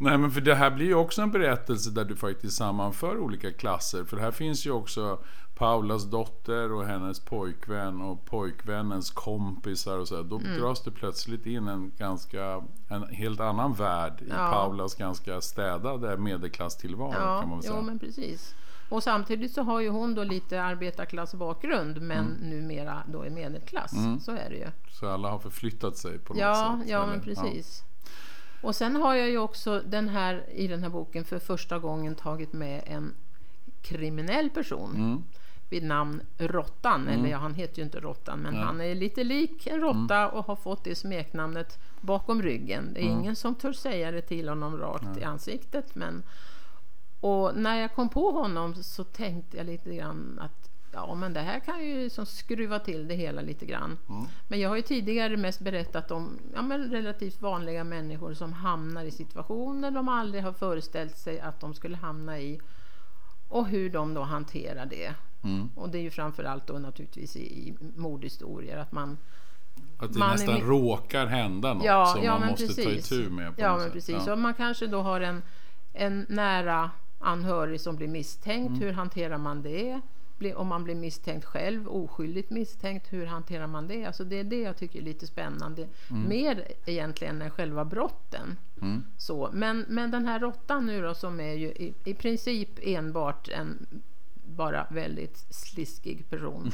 Nej 0.00 0.18
men 0.18 0.30
för 0.30 0.40
det 0.40 0.54
här 0.54 0.70
blir 0.70 0.86
ju 0.86 0.94
också 0.94 1.22
en 1.22 1.30
berättelse 1.30 1.90
där 1.90 2.04
du 2.04 2.16
faktiskt 2.16 2.56
sammanför 2.56 3.18
olika 3.18 3.52
klasser. 3.52 4.04
För 4.04 4.16
här 4.16 4.30
finns 4.30 4.66
ju 4.66 4.70
också 4.70 5.18
Paulas 5.54 6.04
dotter 6.04 6.72
och 6.72 6.84
hennes 6.84 7.20
pojkvän 7.20 8.00
och 8.00 8.24
pojkvännens 8.24 9.10
kompisar 9.10 9.98
och 9.98 10.08
så. 10.08 10.22
Då 10.22 10.38
mm. 10.38 10.60
dras 10.60 10.82
det 10.82 10.90
plötsligt 10.90 11.46
in 11.46 11.68
en 11.68 11.92
ganska, 11.96 12.62
en 12.88 13.08
helt 13.08 13.40
annan 13.40 13.74
värld 13.74 14.22
i 14.22 14.28
ja. 14.28 14.50
Paulas 14.52 14.94
ganska 14.94 15.40
städade 15.40 16.16
medelklasstillvaro 16.16 17.12
ja, 17.12 17.40
kan 17.40 17.48
man 17.48 17.58
väl 17.58 17.62
säga. 17.66 17.76
Ja, 17.76 17.82
men 17.82 17.98
precis. 17.98 18.54
Och 18.88 19.02
samtidigt 19.02 19.52
så 19.52 19.62
har 19.62 19.80
ju 19.80 19.88
hon 19.88 20.14
då 20.14 20.24
lite 20.24 20.62
arbetarklassbakgrund 20.62 22.02
men 22.02 22.26
mm. 22.26 22.50
numera 22.50 23.02
då 23.06 23.22
är 23.22 23.30
medelklass. 23.30 23.92
Mm. 23.92 24.20
Så 24.20 24.32
är 24.32 24.50
det 24.50 24.56
ju. 24.56 24.68
Så 24.90 25.08
alla 25.08 25.30
har 25.30 25.38
förflyttat 25.38 25.96
sig 25.96 26.18
på 26.18 26.34
något 26.34 26.40
ja, 26.40 26.78
sätt? 26.80 26.90
Ja, 26.90 27.06
men 27.06 27.20
precis. 27.20 27.82
Ja. 27.82 27.88
Och 28.60 28.74
sen 28.74 28.96
har 28.96 29.14
jag 29.14 29.30
ju 29.30 29.38
också 29.38 29.82
den 29.86 30.08
här, 30.08 30.44
i 30.50 30.66
den 30.66 30.82
här 30.82 30.90
boken 30.90 31.24
för 31.24 31.38
första 31.38 31.78
gången 31.78 32.14
tagit 32.14 32.52
med 32.52 32.82
en 32.86 33.14
kriminell 33.82 34.50
person 34.50 34.96
mm. 34.96 35.24
vid 35.70 35.82
namn 35.82 36.22
Råttan. 36.38 37.02
Mm. 37.02 37.14
Eller 37.14 37.30
ja, 37.30 37.38
han 37.38 37.54
heter 37.54 37.78
ju 37.78 37.84
inte 37.84 38.00
Råttan, 38.00 38.38
men 38.38 38.54
ja. 38.54 38.60
han 38.60 38.80
är 38.80 38.94
lite 38.94 39.24
lik 39.24 39.66
en 39.66 39.80
råtta 39.80 40.16
mm. 40.16 40.30
och 40.30 40.46
har 40.46 40.56
fått 40.56 40.84
det 40.84 40.94
smeknamnet 40.94 41.78
bakom 42.00 42.42
ryggen. 42.42 42.94
Det 42.94 43.00
är 43.00 43.06
mm. 43.06 43.18
ingen 43.18 43.36
som 43.36 43.54
törs 43.54 43.76
säga 43.76 44.10
det 44.10 44.22
till 44.22 44.48
honom 44.48 44.78
rakt 44.78 45.18
i 45.18 45.24
ansiktet. 45.24 45.94
Men, 45.94 46.22
och 47.20 47.56
när 47.56 47.80
jag 47.80 47.94
kom 47.94 48.08
på 48.08 48.30
honom 48.30 48.74
så 48.74 49.04
tänkte 49.04 49.56
jag 49.56 49.66
lite 49.66 49.94
grann 49.94 50.38
att 50.42 50.70
ja 50.92 51.14
men 51.14 51.32
det 51.32 51.40
här 51.40 51.60
kan 51.60 51.84
ju 51.84 52.04
liksom 52.04 52.26
skruva 52.26 52.78
till 52.78 53.08
det 53.08 53.14
hela 53.14 53.42
lite 53.42 53.66
grann. 53.66 53.98
Mm. 54.08 54.26
Men 54.48 54.60
jag 54.60 54.68
har 54.68 54.76
ju 54.76 54.82
tidigare 54.82 55.36
mest 55.36 55.60
berättat 55.60 56.10
om 56.10 56.38
ja, 56.54 56.62
men 56.62 56.90
relativt 56.90 57.42
vanliga 57.42 57.84
människor 57.84 58.34
som 58.34 58.52
hamnar 58.52 59.04
i 59.04 59.10
situationer 59.10 59.90
de 59.90 60.08
aldrig 60.08 60.42
har 60.42 60.52
föreställt 60.52 61.16
sig 61.16 61.40
att 61.40 61.60
de 61.60 61.74
skulle 61.74 61.96
hamna 61.96 62.38
i 62.40 62.60
och 63.48 63.66
hur 63.66 63.90
de 63.90 64.14
då 64.14 64.22
hanterar 64.22 64.86
det. 64.86 65.14
Mm. 65.42 65.70
Och 65.74 65.88
det 65.88 65.98
är 65.98 66.02
ju 66.02 66.10
framförallt 66.10 66.66
då 66.66 66.78
naturligtvis 66.78 67.36
i, 67.36 67.40
i 67.40 67.76
mordhistorier 67.96 68.76
att 68.76 68.92
man 68.92 69.18
att 69.98 70.12
det 70.12 70.18
man 70.18 70.30
nästan 70.30 70.56
är, 70.56 70.60
råkar 70.60 71.26
hända 71.26 71.74
något 71.74 71.84
ja, 71.84 72.06
som 72.06 72.24
ja, 72.24 72.38
man 72.38 72.48
måste 72.48 72.66
precis. 72.66 72.84
ta 72.84 72.90
itu 72.90 73.30
med. 73.30 73.54
ja, 73.56 73.72
men 73.76 73.84
sätt. 73.84 73.92
precis. 73.92 74.22
Ja. 74.26 74.32
Och 74.32 74.38
man 74.38 74.54
kanske 74.54 74.86
då 74.86 75.02
har 75.02 75.20
en, 75.20 75.42
en 75.92 76.26
nära 76.28 76.90
anhörig 77.18 77.80
som 77.80 77.96
blir 77.96 78.08
misstänkt. 78.08 78.68
Mm. 78.68 78.80
Hur 78.80 78.92
hanterar 78.92 79.38
man 79.38 79.62
det? 79.62 80.00
om 80.56 80.66
man 80.66 80.84
blir 80.84 80.94
misstänkt 80.94 81.44
själv, 81.44 81.88
oskyldigt 81.88 82.50
misstänkt, 82.50 83.12
hur 83.12 83.26
hanterar 83.26 83.66
man 83.66 83.88
det? 83.88 84.04
Alltså 84.04 84.24
det 84.24 84.38
är 84.38 84.44
det 84.44 84.60
jag 84.60 84.76
tycker 84.76 84.98
är 84.98 85.02
lite 85.02 85.26
spännande. 85.26 85.88
Mm. 86.10 86.28
Mer 86.28 86.68
egentligen 86.86 87.42
än 87.42 87.50
själva 87.50 87.84
brotten. 87.84 88.56
Mm. 88.82 89.04
Så, 89.16 89.50
men, 89.52 89.84
men 89.88 90.10
den 90.10 90.26
här 90.26 90.40
råttan 90.40 90.86
nu 90.86 91.02
då 91.02 91.14
som 91.14 91.40
är 91.40 91.52
ju 91.52 91.66
i, 91.66 91.94
i 92.04 92.14
princip 92.14 92.68
enbart 92.82 93.48
en 93.48 93.86
bara 94.44 94.86
väldigt 94.90 95.46
sliskig 95.50 96.30
person. 96.30 96.70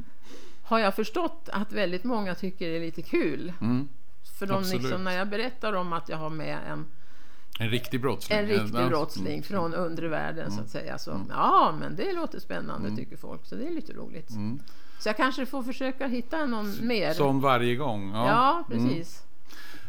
har 0.62 0.78
jag 0.78 0.94
förstått 0.94 1.48
att 1.52 1.72
väldigt 1.72 2.04
många 2.04 2.34
tycker 2.34 2.68
är 2.68 2.80
lite 2.80 3.02
kul. 3.02 3.52
Mm. 3.60 3.88
För 4.38 4.46
de 4.46 4.62
liksom, 4.62 5.04
när 5.04 5.12
jag 5.12 5.28
berättar 5.28 5.72
om 5.72 5.92
att 5.92 6.08
jag 6.08 6.16
har 6.16 6.30
med 6.30 6.58
en 6.68 6.86
en 7.60 7.70
riktig 7.70 8.00
brottsling? 8.00 8.38
En 8.38 8.46
riktig 8.46 8.74
mm. 8.74 8.88
brottsling 8.88 9.42
från 9.42 9.74
undre 9.74 10.08
världen 10.08 10.46
mm. 10.46 10.56
så 10.56 10.60
att 10.60 10.70
säga. 10.70 10.98
Så, 10.98 11.10
mm. 11.10 11.26
Ja, 11.30 11.74
men 11.80 11.96
det 11.96 12.12
låter 12.12 12.40
spännande 12.40 12.88
mm. 12.88 12.96
tycker 12.96 13.16
folk. 13.16 13.46
Så 13.46 13.54
det 13.54 13.66
är 13.66 13.70
lite 13.70 13.92
roligt. 13.92 14.30
Mm. 14.30 14.60
Så 14.98 15.08
jag 15.08 15.16
kanske 15.16 15.46
får 15.46 15.62
försöka 15.62 16.06
hitta 16.06 16.46
någon 16.46 16.86
mer. 16.86 17.12
Som 17.12 17.40
varje 17.40 17.76
gång? 17.76 18.10
Ja, 18.10 18.26
ja 18.26 18.64
precis. 18.68 19.22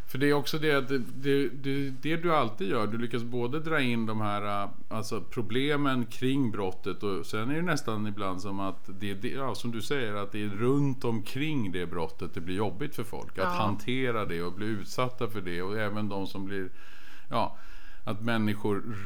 För 0.06 0.18
det 0.18 0.30
är 0.30 0.32
också 0.32 0.58
det, 0.58 0.88
det, 0.88 0.98
det, 0.98 1.48
det, 1.48 1.90
det 1.90 2.16
du 2.16 2.34
alltid 2.34 2.68
gör. 2.68 2.86
Du 2.86 2.98
lyckas 2.98 3.22
både 3.22 3.60
dra 3.60 3.80
in 3.80 4.06
de 4.06 4.20
här 4.20 4.68
alltså 4.88 5.20
problemen 5.20 6.06
kring 6.06 6.50
brottet 6.50 7.02
och 7.02 7.26
sen 7.26 7.50
är 7.50 7.54
det 7.54 7.62
nästan 7.62 8.06
ibland 8.06 8.42
som 8.42 8.60
att 8.60 8.84
det, 9.00 9.14
det 9.14 9.28
ja, 9.28 9.54
som 9.54 9.70
du 9.70 9.82
säger, 9.82 10.14
att 10.14 10.32
det 10.32 10.42
är 10.42 10.48
runt 10.48 11.04
omkring 11.04 11.72
det 11.72 11.86
brottet 11.86 12.34
det 12.34 12.40
blir 12.40 12.56
jobbigt 12.56 12.94
för 12.94 13.04
folk. 13.04 13.38
Att 13.38 13.44
ja. 13.44 13.50
hantera 13.50 14.24
det 14.24 14.42
och 14.42 14.52
bli 14.52 14.66
utsatta 14.66 15.28
för 15.28 15.40
det 15.40 15.62
och 15.62 15.78
även 15.78 16.08
de 16.08 16.26
som 16.26 16.44
blir 16.44 16.70
ja, 17.32 17.56
att 18.04 18.20
människor 18.20 18.96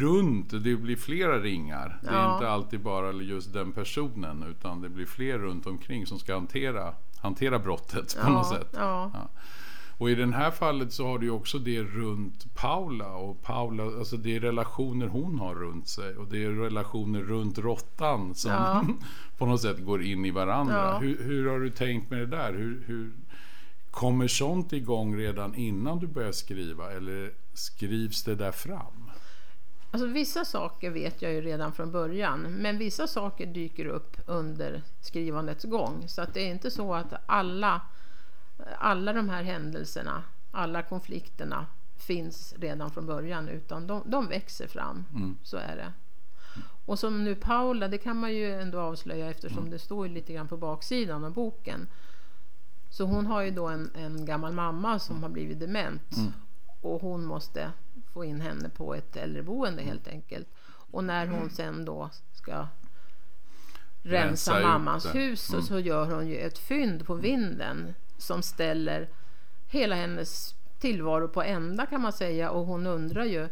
runt, 0.00 0.50
det 0.50 0.76
blir 0.76 0.96
flera 0.96 1.40
ringar. 1.40 1.98
Ja. 2.02 2.10
Det 2.10 2.16
är 2.16 2.34
inte 2.34 2.48
alltid 2.48 2.80
bara 2.80 3.12
just 3.12 3.52
den 3.52 3.72
personen 3.72 4.42
utan 4.42 4.80
det 4.80 4.88
blir 4.88 5.06
fler 5.06 5.38
runt 5.38 5.66
omkring 5.66 6.06
som 6.06 6.18
ska 6.18 6.34
hantera, 6.34 6.94
hantera 7.18 7.58
brottet 7.58 8.16
på 8.22 8.28
ja, 8.28 8.32
något 8.32 8.48
sätt. 8.48 8.68
Ja. 8.72 9.10
Och 9.98 10.10
i 10.10 10.14
det 10.14 10.32
här 10.32 10.50
fallet 10.50 10.92
så 10.92 11.06
har 11.06 11.18
du 11.18 11.30
också 11.30 11.58
det 11.58 11.82
runt 11.82 12.54
Paula. 12.54 13.14
Och 13.14 13.42
Paula, 13.42 13.84
alltså 13.84 14.16
det 14.16 14.36
är 14.36 14.40
relationer 14.40 15.06
hon 15.06 15.38
har 15.38 15.54
runt 15.54 15.88
sig. 15.88 16.16
Och 16.16 16.26
det 16.26 16.44
är 16.44 16.50
relationer 16.50 17.20
runt 17.20 17.58
råttan 17.58 18.34
som 18.34 18.50
ja. 18.50 18.84
på 19.38 19.46
något 19.46 19.62
sätt 19.62 19.84
går 19.84 20.02
in 20.02 20.24
i 20.24 20.30
varandra. 20.30 20.74
Ja. 20.74 20.98
Hur, 20.98 21.22
hur, 21.22 21.48
har 21.48 21.60
du 21.60 21.70
tänkt 21.70 22.10
med 22.10 22.18
det 22.18 22.26
där? 22.26 22.52
Hur, 22.52 22.84
hur, 22.86 23.12
kommer 23.90 24.28
sånt 24.28 24.72
igång 24.72 25.16
redan 25.16 25.54
innan 25.54 25.98
du 25.98 26.06
börjar 26.06 26.32
skriva? 26.32 26.92
Eller 26.92 27.30
skrivs 27.56 28.22
det 28.22 28.34
där 28.34 28.52
fram? 28.52 29.10
Alltså, 29.90 30.06
vissa 30.06 30.44
saker 30.44 30.90
vet 30.90 31.22
jag 31.22 31.32
ju 31.32 31.40
redan 31.40 31.72
från 31.72 31.92
början, 31.92 32.42
men 32.42 32.78
vissa 32.78 33.06
saker 33.06 33.46
dyker 33.46 33.86
upp 33.86 34.16
under 34.26 34.82
skrivandets 35.00 35.64
gång. 35.64 36.08
Så 36.08 36.22
att 36.22 36.34
det 36.34 36.40
är 36.40 36.50
inte 36.50 36.70
så 36.70 36.94
att 36.94 37.14
alla, 37.26 37.80
alla 38.78 39.12
de 39.12 39.28
här 39.28 39.42
händelserna, 39.42 40.22
alla 40.50 40.82
konflikterna 40.82 41.66
finns 41.96 42.54
redan 42.58 42.90
från 42.90 43.06
början, 43.06 43.48
utan 43.48 43.86
de, 43.86 44.02
de 44.06 44.28
växer 44.28 44.66
fram. 44.66 45.04
Mm. 45.14 45.36
Så 45.42 45.56
är 45.56 45.76
det. 45.76 45.92
Och 46.86 46.98
som 46.98 47.24
nu 47.24 47.34
Paula, 47.34 47.88
det 47.88 47.98
kan 47.98 48.16
man 48.16 48.34
ju 48.34 48.54
ändå 48.54 48.80
avslöja 48.80 49.30
eftersom 49.30 49.58
mm. 49.58 49.70
det 49.70 49.78
står 49.78 50.08
lite 50.08 50.32
grann 50.32 50.48
på 50.48 50.56
baksidan 50.56 51.24
av 51.24 51.32
boken. 51.32 51.88
Så 52.90 53.04
hon 53.04 53.26
har 53.26 53.42
ju 53.42 53.50
då 53.50 53.68
en, 53.68 53.90
en 53.94 54.24
gammal 54.24 54.52
mamma 54.52 54.98
som 54.98 55.22
har 55.22 55.30
blivit 55.30 55.60
dement. 55.60 56.16
Mm. 56.16 56.32
Och 56.86 57.00
hon 57.00 57.24
måste 57.24 57.72
få 58.12 58.24
in 58.24 58.40
henne 58.40 58.68
på 58.68 58.94
ett 58.94 59.16
äldreboende 59.16 59.82
helt 59.82 60.08
enkelt. 60.08 60.48
Och 60.90 61.04
när 61.04 61.26
hon 61.26 61.50
sen 61.50 61.84
då 61.84 62.10
ska 62.32 62.68
rensa, 64.02 64.52
rensa 64.52 64.68
mammans 64.68 65.14
hus 65.14 65.50
mm. 65.50 65.62
så 65.62 65.78
gör 65.78 66.06
hon 66.14 66.28
ju 66.28 66.36
ett 66.36 66.58
fynd 66.58 67.06
på 67.06 67.14
vinden 67.14 67.94
som 68.18 68.42
ställer 68.42 69.08
hela 69.68 69.94
hennes 69.94 70.54
tillvaro 70.78 71.28
på 71.28 71.42
ända 71.42 71.86
kan 71.86 72.00
man 72.00 72.12
säga. 72.12 72.50
Och 72.50 72.66
hon 72.66 72.86
undrar 72.86 73.24
ju 73.24 73.48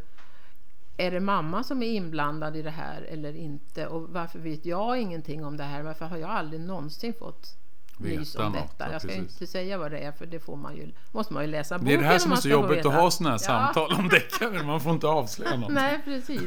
är 0.96 1.10
det 1.10 1.20
mamma 1.20 1.62
som 1.62 1.82
är 1.82 1.86
inblandad 1.86 2.56
i 2.56 2.62
det 2.62 2.70
här 2.70 3.02
eller 3.02 3.36
inte? 3.36 3.86
Och 3.86 4.08
varför 4.08 4.38
vet 4.38 4.64
jag 4.64 5.00
ingenting 5.00 5.44
om 5.44 5.56
det 5.56 5.64
här? 5.64 5.82
Varför 5.82 6.06
har 6.06 6.16
jag 6.16 6.30
aldrig 6.30 6.60
någonsin 6.60 7.14
fått 7.14 7.56
nys 7.98 8.36
om 8.36 8.52
detta. 8.52 8.92
Jag 8.92 9.00
ska 9.00 9.08
precis. 9.08 9.32
inte 9.32 9.46
säga 9.46 9.78
vad 9.78 9.90
det 9.90 9.98
är 9.98 10.12
för 10.12 10.26
det 10.26 10.40
får 10.40 10.56
man 10.56 10.76
ju, 10.76 10.92
måste 11.12 11.34
man 11.34 11.42
ju 11.42 11.50
läsa 11.50 11.78
boken. 11.78 11.88
Det 11.88 11.94
är 11.94 11.98
det 11.98 12.04
här 12.04 12.18
som 12.18 12.32
är 12.32 12.36
så 12.36 12.48
jobbigt 12.48 12.86
att 12.86 12.94
ha 12.94 13.10
sådana 13.10 13.30
här 13.30 13.40
ja. 13.42 13.72
samtal 13.72 13.92
om 13.98 14.08
deckare. 14.08 14.62
Man 14.66 14.80
får 14.80 14.92
inte 14.92 15.06
avslöja 15.06 15.56
något. 15.56 15.72
Nej, 15.72 16.00
precis. 16.04 16.42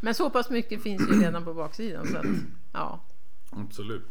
Men 0.00 0.14
så 0.14 0.30
pass 0.30 0.50
mycket 0.50 0.82
finns 0.82 1.02
ju 1.02 1.20
redan 1.20 1.44
på 1.44 1.54
baksidan. 1.54 2.06
Så 2.06 2.16
att, 2.16 2.24
ja. 2.72 3.00
Absolut. 3.50 4.10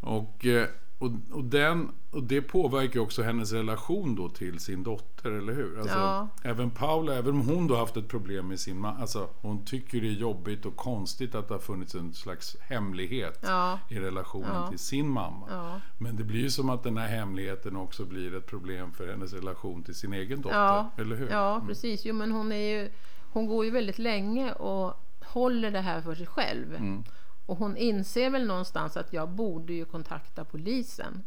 Och 0.00 0.46
eh, 0.46 0.68
och, 0.98 1.10
och, 1.32 1.44
den, 1.44 1.92
och 2.16 2.22
det 2.22 2.42
påverkar 2.42 3.00
också 3.00 3.22
hennes 3.22 3.52
relation 3.52 4.14
då 4.14 4.28
till 4.28 4.58
sin 4.58 4.82
dotter, 4.82 5.30
eller 5.30 5.52
hur? 5.52 5.80
Alltså, 5.80 5.98
ja. 5.98 6.28
Även 6.42 6.70
Paula, 6.70 7.14
även 7.14 7.34
om 7.34 7.48
hon 7.48 7.66
då 7.66 7.76
haft 7.76 7.96
ett 7.96 8.08
problem 8.08 8.48
med 8.48 8.60
sin 8.60 8.78
man, 8.78 8.96
alltså 9.00 9.28
hon 9.40 9.64
tycker 9.64 10.00
det 10.00 10.08
är 10.08 10.12
jobbigt 10.12 10.66
och 10.66 10.76
konstigt 10.76 11.34
att 11.34 11.48
det 11.48 11.54
har 11.54 11.58
funnits 11.58 11.94
en 11.94 12.14
slags 12.14 12.56
hemlighet 12.60 13.38
ja. 13.42 13.78
i 13.88 13.98
relationen 13.98 14.54
ja. 14.54 14.68
till 14.68 14.78
sin 14.78 15.08
mamma. 15.08 15.80
Men 15.98 16.16
det 16.16 16.24
blir 16.24 16.40
ju 16.40 16.50
som 16.50 16.70
att 16.70 16.82
den 16.82 16.96
här 16.96 17.08
hemligheten 17.08 17.76
också 17.76 18.04
blir 18.04 18.34
ett 18.34 18.46
problem 18.46 18.92
för 18.92 19.08
hennes 19.08 19.32
relation 19.32 19.82
till 19.82 19.94
sin 19.94 20.12
egen 20.12 20.42
dotter, 20.42 20.86
eller 20.98 21.16
hur? 21.16 21.30
Ja, 21.30 21.54
mm. 21.54 21.66
precis. 21.66 22.04
Jo, 22.04 22.14
men 22.14 22.32
hon 22.32 22.52
är 22.52 22.80
ju, 22.80 22.90
hon 23.32 23.46
går 23.46 23.64
ju 23.64 23.70
väldigt 23.70 23.98
länge 23.98 24.52
och 24.52 24.94
håller 25.24 25.70
det 25.70 25.80
här 25.80 26.00
för 26.00 26.14
sig 26.14 26.26
själv. 26.26 26.74
Mm. 26.74 27.04
Och 27.46 27.58
hon 27.58 27.76
inser 27.76 28.30
väl 28.30 28.46
någonstans 28.46 28.96
att 28.96 29.12
jag 29.12 29.28
borde 29.28 29.72
ju 29.72 29.84
kontakta 29.84 30.44
polisen. 30.44 31.24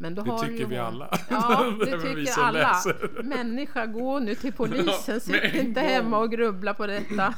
Men 0.00 0.14
då 0.14 0.22
det 0.22 0.30
har 0.30 0.38
tycker 0.38 0.60
hon... 0.60 0.70
vi 0.70 0.78
alla. 0.78 1.18
Ja, 1.28 1.74
det 1.84 2.00
tycker 2.00 2.40
alla. 2.40 2.58
Läser. 2.58 3.22
Människa, 3.22 3.86
gå 3.86 4.18
nu 4.18 4.34
till 4.34 4.52
polisen. 4.56 5.20
Sitt 5.20 5.54
inte 5.54 5.80
hemma 5.80 6.18
och 6.18 6.30
grubbla 6.30 6.74
på 6.74 6.86
detta. 6.86 7.34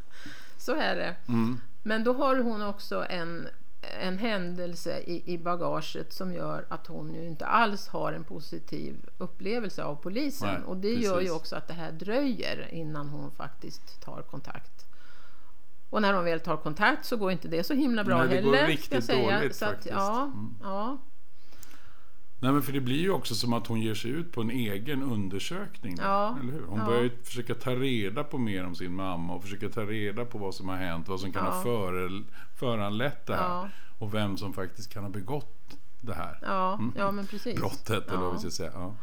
Så 0.56 0.74
är 0.74 0.96
det. 0.96 1.16
Mm. 1.28 1.60
Men 1.82 2.04
då 2.04 2.12
har 2.12 2.36
hon 2.36 2.62
också 2.62 3.06
en, 3.10 3.48
en 4.00 4.18
händelse 4.18 4.98
i, 4.98 5.32
i 5.34 5.38
bagaget 5.38 6.12
som 6.12 6.32
gör 6.32 6.64
att 6.68 6.86
hon 6.86 7.14
ju 7.14 7.26
inte 7.26 7.46
alls 7.46 7.88
har 7.88 8.12
en 8.12 8.24
positiv 8.24 8.96
upplevelse 9.18 9.84
av 9.84 9.94
polisen. 9.96 10.48
Nej, 10.48 10.62
och 10.66 10.76
det 10.76 10.88
precis. 10.88 11.04
gör 11.04 11.20
ju 11.20 11.30
också 11.30 11.56
att 11.56 11.68
det 11.68 11.74
här 11.74 11.92
dröjer 11.92 12.68
innan 12.74 13.08
hon 13.08 13.30
faktiskt 13.30 14.00
tar 14.00 14.22
kontakt. 14.22 14.86
Och 15.90 16.02
när 16.02 16.12
de 16.12 16.24
väl 16.24 16.40
tar 16.40 16.56
kontakt 16.56 17.04
så 17.04 17.16
går 17.16 17.32
inte 17.32 17.48
det 17.48 17.64
så 17.64 17.74
himla 17.74 18.04
bra 18.04 18.18
Nej, 18.18 18.28
det 18.28 18.34
heller. 18.34 18.60
Går 18.60 18.66
riktigt 18.66 19.04
säga. 19.04 19.38
dåligt 19.38 19.62
att, 19.62 19.68
faktiskt. 19.68 19.94
Ja, 19.94 20.22
mm. 20.22 20.54
ja. 20.62 20.98
Nej 22.40 22.52
men 22.52 22.62
för 22.62 22.72
det 22.72 22.80
blir 22.80 23.00
ju 23.00 23.10
också 23.10 23.34
som 23.34 23.52
att 23.52 23.66
hon 23.66 23.80
ger 23.80 23.94
sig 23.94 24.10
ut 24.10 24.32
på 24.32 24.40
en 24.40 24.50
egen 24.50 25.02
undersökning. 25.02 25.96
Ja, 25.98 26.38
eller 26.42 26.52
hur? 26.52 26.62
Hon 26.66 26.78
ja. 26.78 26.86
börjar 26.86 27.10
försöka 27.22 27.54
ta 27.54 27.70
reda 27.70 28.24
på 28.24 28.38
mer 28.38 28.66
om 28.66 28.74
sin 28.74 28.94
mamma 28.94 29.34
och 29.34 29.42
försöka 29.42 29.68
ta 29.68 29.82
reda 29.82 30.24
på 30.24 30.38
vad 30.38 30.54
som 30.54 30.68
har 30.68 30.76
hänt, 30.76 31.08
vad 31.08 31.20
som 31.20 31.32
kan 31.32 31.44
ja. 31.44 31.50
ha 31.50 31.62
före, 31.62 32.22
föranlett 32.56 33.26
det 33.26 33.36
här. 33.36 33.70
Och 33.98 34.14
vem 34.14 34.36
som 34.36 34.52
faktiskt 34.52 34.92
kan 34.92 35.02
ha 35.02 35.10
begått 35.10 35.78
det 36.00 36.14
här. 36.14 36.38
Ja, 36.42 36.74
mm. 36.74 36.92
ja 36.96 37.10
men 37.10 37.26
precis. 37.26 37.56
Brottet 37.56 38.08
eller 38.08 38.20
vad 38.20 38.32
vi 38.32 38.38
ska 38.38 38.50
säga. 38.50 38.94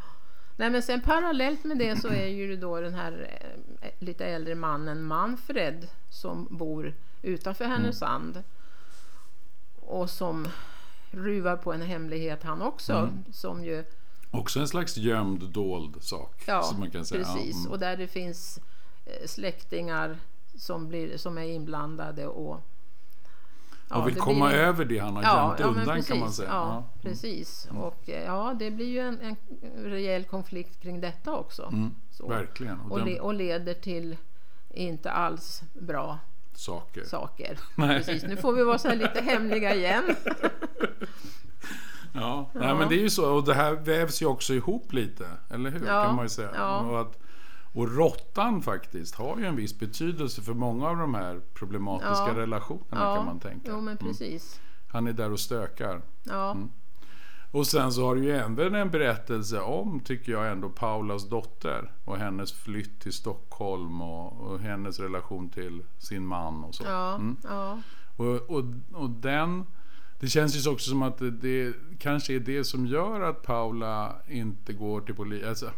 Nej 0.56 0.70
men 0.70 0.82
sen 0.82 1.00
parallellt 1.00 1.64
med 1.64 1.78
det 1.78 1.96
så 1.96 2.08
är 2.08 2.26
ju 2.26 2.56
då 2.56 2.80
den 2.80 2.94
här 2.94 3.38
eh, 3.80 3.90
lite 3.98 4.26
äldre 4.26 4.54
mannen 4.54 5.04
Manfred 5.04 5.88
som 6.10 6.48
bor 6.50 6.94
utanför 7.22 7.64
mm. 7.64 7.76
Härnösand. 7.76 8.36
Mm. 8.36 8.44
Och 9.80 10.10
som 10.10 10.48
ruvar 11.14 11.56
på 11.56 11.72
en 11.72 11.82
hemlighet 11.82 12.42
han 12.42 12.62
också. 12.62 12.92
Mm. 12.92 13.24
Som 13.32 13.64
ju, 13.64 13.84
också 14.30 14.60
en 14.60 14.68
slags 14.68 14.96
gömd 14.96 15.50
dold 15.50 16.02
sak. 16.02 16.42
Ja, 16.46 16.62
som 16.62 16.80
man 16.80 16.90
kan 16.90 17.04
säga. 17.04 17.24
precis. 17.24 17.56
Mm. 17.56 17.72
Och 17.72 17.78
där 17.78 17.96
det 17.96 18.06
finns 18.06 18.60
eh, 19.04 19.26
släktingar 19.26 20.18
som, 20.54 20.88
blir, 20.88 21.16
som 21.16 21.38
är 21.38 21.42
inblandade 21.42 22.26
och 22.26 22.60
Ja, 23.88 24.00
och 24.00 24.08
vill 24.08 24.16
komma 24.16 24.48
blir... 24.48 24.58
över 24.58 24.84
det 24.84 24.98
han 24.98 25.16
har 25.16 25.22
ja, 25.22 25.48
gömt 25.48 25.60
ja, 25.60 25.66
undan 25.66 25.96
precis, 25.96 26.08
kan 26.08 26.18
man 26.20 26.32
säga. 26.32 26.48
Ja. 26.48 26.72
Mm. 26.72 26.84
precis. 27.02 27.68
Mm. 27.70 27.82
Och 27.82 28.08
eh, 28.08 28.24
ja, 28.24 28.56
det 28.58 28.70
blir 28.70 28.86
ju 28.86 28.98
en, 28.98 29.20
en 29.20 29.36
rejäl 29.84 30.24
konflikt 30.24 30.80
kring 30.80 31.00
detta 31.00 31.36
också. 31.36 31.62
Mm, 31.62 31.94
verkligen. 32.28 32.80
Och, 32.80 32.92
och, 32.92 33.06
le, 33.06 33.20
och, 33.20 33.34
leder 33.34 33.74
till 33.74 34.16
inte 34.70 35.10
alls 35.10 35.62
bra 35.72 36.18
saker. 36.58 37.04
saker. 37.04 37.58
Precis. 37.76 38.22
Nu 38.22 38.36
får 38.36 38.52
vi 38.52 38.64
vara 38.64 38.78
så 38.78 38.88
här 38.88 38.96
lite 38.96 39.20
hemliga 39.20 39.74
igen. 39.74 40.04
ja, 42.12 42.50
Nej, 42.54 42.74
men 42.74 42.88
det 42.88 42.94
är 42.94 43.02
ju 43.02 43.10
så. 43.10 43.34
Och 43.34 43.44
det 43.44 43.54
här 43.54 43.72
vävs 43.72 44.22
ju 44.22 44.26
också 44.26 44.54
ihop 44.54 44.92
lite. 44.92 45.26
Eller 45.50 45.70
hur? 45.70 45.86
kan 45.86 46.16
man 46.16 46.24
ju 46.24 46.28
säga. 46.28 46.76
Och 46.78 47.00
att, 47.00 47.18
och 47.72 47.96
råttan 47.96 48.62
faktiskt 48.62 49.14
har 49.14 49.38
ju 49.38 49.46
en 49.46 49.56
viss 49.56 49.78
betydelse 49.78 50.42
för 50.42 50.54
många 50.54 50.88
av 50.88 50.96
de 50.96 51.14
här 51.14 51.40
problematiska 51.54 52.28
ja. 52.28 52.36
relationerna 52.36 53.04
ja. 53.04 53.16
kan 53.16 53.26
man 53.26 53.40
tänka. 53.40 53.70
Jo, 53.70 53.80
men 53.80 53.96
mm. 53.96 53.98
precis. 53.98 54.54
Mm. 54.54 54.64
Han 54.88 55.06
är 55.06 55.12
där 55.12 55.32
och 55.32 55.40
stökar. 55.40 56.02
Ja. 56.22 56.50
Mm. 56.50 56.70
Och 57.54 57.66
sen 57.66 57.92
så 57.92 58.06
har 58.06 58.14
du 58.14 58.24
ju 58.24 58.30
även 58.30 58.74
en 58.74 58.90
berättelse 58.90 59.60
om, 59.60 60.00
tycker 60.00 60.32
jag 60.32 60.50
ändå, 60.52 60.68
Paulas 60.68 61.28
dotter 61.28 61.92
och 62.04 62.16
hennes 62.18 62.52
flytt 62.52 63.00
till 63.00 63.12
Stockholm 63.12 64.02
och, 64.02 64.40
och 64.40 64.60
hennes 64.60 65.00
relation 65.00 65.48
till 65.48 65.82
sin 65.98 66.26
man 66.26 66.64
och 66.64 66.74
så. 66.74 66.84
Ja, 66.84 67.14
mm. 67.14 67.36
ja. 67.44 67.78
Och, 68.16 68.50
och, 68.50 68.64
och 68.92 69.10
den, 69.10 69.66
det 70.20 70.26
känns 70.26 70.66
ju 70.66 70.70
också 70.70 70.90
som 70.90 71.02
att 71.02 71.18
det, 71.18 71.30
det 71.30 71.74
kanske 71.98 72.34
är 72.34 72.40
det 72.40 72.64
som 72.64 72.86
gör 72.86 73.20
att 73.20 73.42
Paula 73.42 74.16
inte 74.28 74.72
går 74.72 75.00
till 75.00 75.14
polisen. 75.14 75.48
Alltså, 75.48 75.70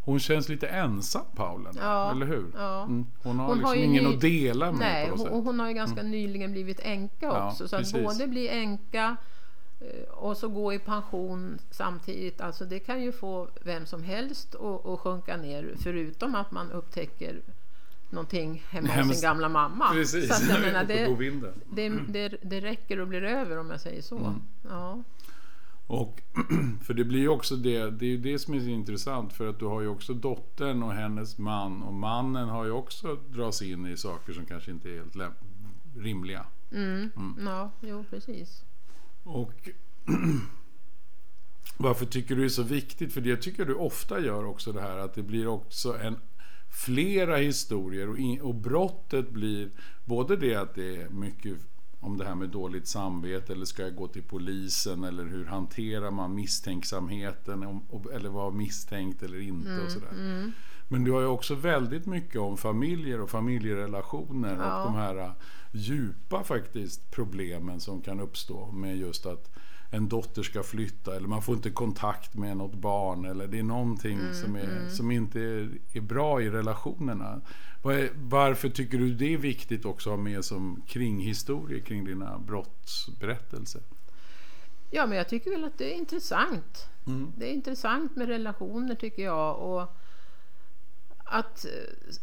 hon 0.00 0.20
känns 0.20 0.48
lite 0.48 0.66
ensam 0.66 1.24
Paula, 1.36 1.70
ja, 1.80 2.10
eller 2.10 2.26
hur? 2.26 2.52
Ja. 2.56 2.82
Mm. 2.82 3.06
Hon 3.22 3.38
har 3.38 3.46
hon 3.46 3.56
liksom 3.56 3.68
har 3.68 3.76
ingen 3.76 4.04
ny... 4.04 4.14
att 4.14 4.20
dela 4.20 4.72
med 4.72 4.80
Nej, 4.80 5.10
på 5.10 5.16
något 5.16 5.28
hon, 5.28 5.46
hon 5.46 5.60
har 5.60 5.68
ju 5.68 5.74
ganska 5.74 6.00
mm. 6.00 6.12
nyligen 6.12 6.52
blivit 6.52 6.80
änka 6.80 7.46
också. 7.46 7.64
Ja, 7.64 7.68
så 7.68 7.76
att 7.76 8.04
både 8.04 8.26
bli 8.26 8.48
änka 8.48 9.16
och 10.10 10.36
så 10.36 10.48
gå 10.48 10.72
i 10.72 10.78
pension 10.78 11.58
samtidigt. 11.70 12.40
Alltså 12.40 12.64
det 12.64 12.78
kan 12.78 13.02
ju 13.02 13.12
få 13.12 13.48
vem 13.62 13.86
som 13.86 14.02
helst 14.02 14.54
att, 14.54 14.86
att 14.86 15.00
sjunka 15.00 15.36
ner. 15.36 15.74
Förutom 15.78 16.34
att 16.34 16.50
man 16.50 16.70
upptäcker 16.70 17.40
någonting 18.10 18.64
hemma 18.68 18.88
hos 18.88 19.12
sin 19.12 19.22
gamla 19.22 19.48
mamma. 19.48 19.92
Precis. 19.92 20.28
Så 20.28 20.52
att 20.54 20.60
menar, 20.60 20.84
det, 20.84 21.16
det, 21.72 21.88
det, 22.08 22.36
det 22.42 22.60
räcker 22.60 23.00
och 23.00 23.08
blir 23.08 23.22
över 23.22 23.58
om 23.58 23.70
jag 23.70 23.80
säger 23.80 24.02
så. 24.02 24.18
Mm. 24.18 24.42
Ja. 24.62 25.02
Och, 25.86 26.22
för 26.82 26.94
det 26.94 27.04
blir 27.04 27.20
ju 27.20 27.28
också 27.28 27.56
det, 27.56 27.90
det 27.90 28.06
är 28.06 28.10
ju 28.10 28.18
det 28.18 28.38
som 28.38 28.54
är 28.54 28.60
så 28.60 28.66
intressant 28.66 29.32
för 29.32 29.46
att 29.46 29.58
du 29.58 29.64
har 29.64 29.80
ju 29.80 29.88
också 29.88 30.14
dottern 30.14 30.82
och 30.82 30.92
hennes 30.92 31.38
man 31.38 31.82
och 31.82 31.94
mannen 31.94 32.48
har 32.48 32.64
ju 32.64 32.70
också 32.70 33.14
dras 33.14 33.62
in 33.62 33.86
i 33.86 33.96
saker 33.96 34.32
som 34.32 34.46
kanske 34.46 34.70
inte 34.70 34.90
är 34.90 34.96
helt 34.96 35.34
rimliga. 35.96 36.46
Mm. 36.72 37.10
Mm. 37.16 37.46
Ja, 37.46 37.70
jo 37.80 38.04
precis. 38.10 38.64
Och 39.24 39.68
varför 41.76 42.06
tycker 42.06 42.34
du 42.34 42.40
det 42.40 42.46
är 42.46 42.48
så 42.48 42.62
viktigt? 42.62 43.12
För 43.12 43.20
det 43.20 43.36
tycker 43.36 43.64
du 43.64 43.74
ofta 43.74 44.20
gör 44.20 44.44
också 44.44 44.72
det 44.72 44.80
här 44.80 44.98
att 44.98 45.14
det 45.14 45.22
blir 45.22 45.46
också 45.46 45.98
en 45.98 46.16
flera 46.84 47.36
historier 47.36 48.08
och, 48.08 48.18
in, 48.18 48.40
och 48.40 48.54
brottet 48.54 49.30
blir 49.30 49.70
både 50.04 50.36
det 50.36 50.54
att 50.54 50.74
det 50.74 50.96
är 50.96 51.08
mycket 51.08 51.56
om 52.00 52.18
det 52.18 52.24
här 52.24 52.34
med 52.34 52.48
dåligt 52.48 52.86
samvete 52.88 53.52
eller 53.52 53.64
ska 53.64 53.82
jag 53.82 53.94
gå 53.94 54.08
till 54.08 54.22
polisen 54.22 55.04
eller 55.04 55.24
hur 55.24 55.44
hanterar 55.44 56.10
man 56.10 56.34
misstänksamheten 56.34 57.62
om, 57.62 58.06
eller 58.12 58.28
vara 58.28 58.50
misstänkt 58.50 59.22
eller 59.22 59.40
inte 59.40 59.68
Mm, 59.70 59.84
och 59.84 59.90
sådär. 59.90 60.52
Men 60.88 61.04
du 61.04 61.10
har 61.10 61.20
ju 61.20 61.26
också 61.26 61.54
väldigt 61.54 62.06
mycket 62.06 62.40
om 62.40 62.56
familjer 62.56 63.20
och 63.20 63.30
familjerelationer 63.30 64.56
Ja. 64.56 64.78
och 64.80 64.92
de 64.92 64.94
här 64.98 65.32
djupa 65.74 66.44
faktiskt 66.44 67.10
problemen 67.10 67.80
som 67.80 68.02
kan 68.02 68.20
uppstå 68.20 68.72
med 68.72 68.96
just 68.96 69.26
att 69.26 69.50
en 69.90 70.08
dotter 70.08 70.42
ska 70.42 70.62
flytta 70.62 71.16
eller 71.16 71.28
man 71.28 71.42
får 71.42 71.54
inte 71.54 71.70
kontakt 71.70 72.34
med 72.34 72.56
något 72.56 72.74
barn 72.74 73.24
eller 73.24 73.46
det 73.46 73.58
är 73.58 73.62
någonting 73.62 74.18
Mm, 74.18 74.34
som, 74.34 74.56
är, 74.56 74.88
som 74.88 75.10
inte 75.10 75.40
är, 75.40 75.70
är 75.92 76.00
bra 76.00 76.42
i 76.42 76.50
relationerna. 76.50 77.40
Varför 78.14 78.68
tycker 78.68 78.98
du 78.98 79.14
det 79.14 79.34
är 79.34 79.38
viktigt 79.38 79.84
också 79.84 80.10
att 80.10 80.16
ha 80.16 80.22
med 80.22 80.44
som 80.44 80.82
kringhistoria 80.86 81.80
kring 81.84 82.04
dina 82.04 82.38
brottsberättelser? 82.38 83.82
Ja, 84.90 85.06
men 85.06 85.18
jag 85.18 85.28
tycker 85.28 85.50
väl 85.50 85.64
att 85.64 85.78
det 85.78 85.94
är 85.94 85.98
intressant. 85.98 86.88
Mm. 87.06 87.32
Det 87.36 87.48
är 87.48 87.52
intressant 87.52 88.16
med 88.16 88.28
relationer 88.28 88.94
tycker 88.94 89.22
jag. 89.22 89.58
Och 89.58 89.96
att 91.34 91.64
eh, 91.64 91.70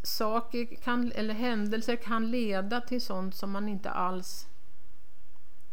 saker 0.03 0.65
kan, 0.75 1.11
eller 1.11 1.33
händelser 1.33 1.95
kan 1.95 2.31
leda 2.31 2.81
till 2.81 3.01
sånt 3.01 3.35
som 3.35 3.51
man 3.51 3.69
inte 3.69 3.89
alls 3.89 4.47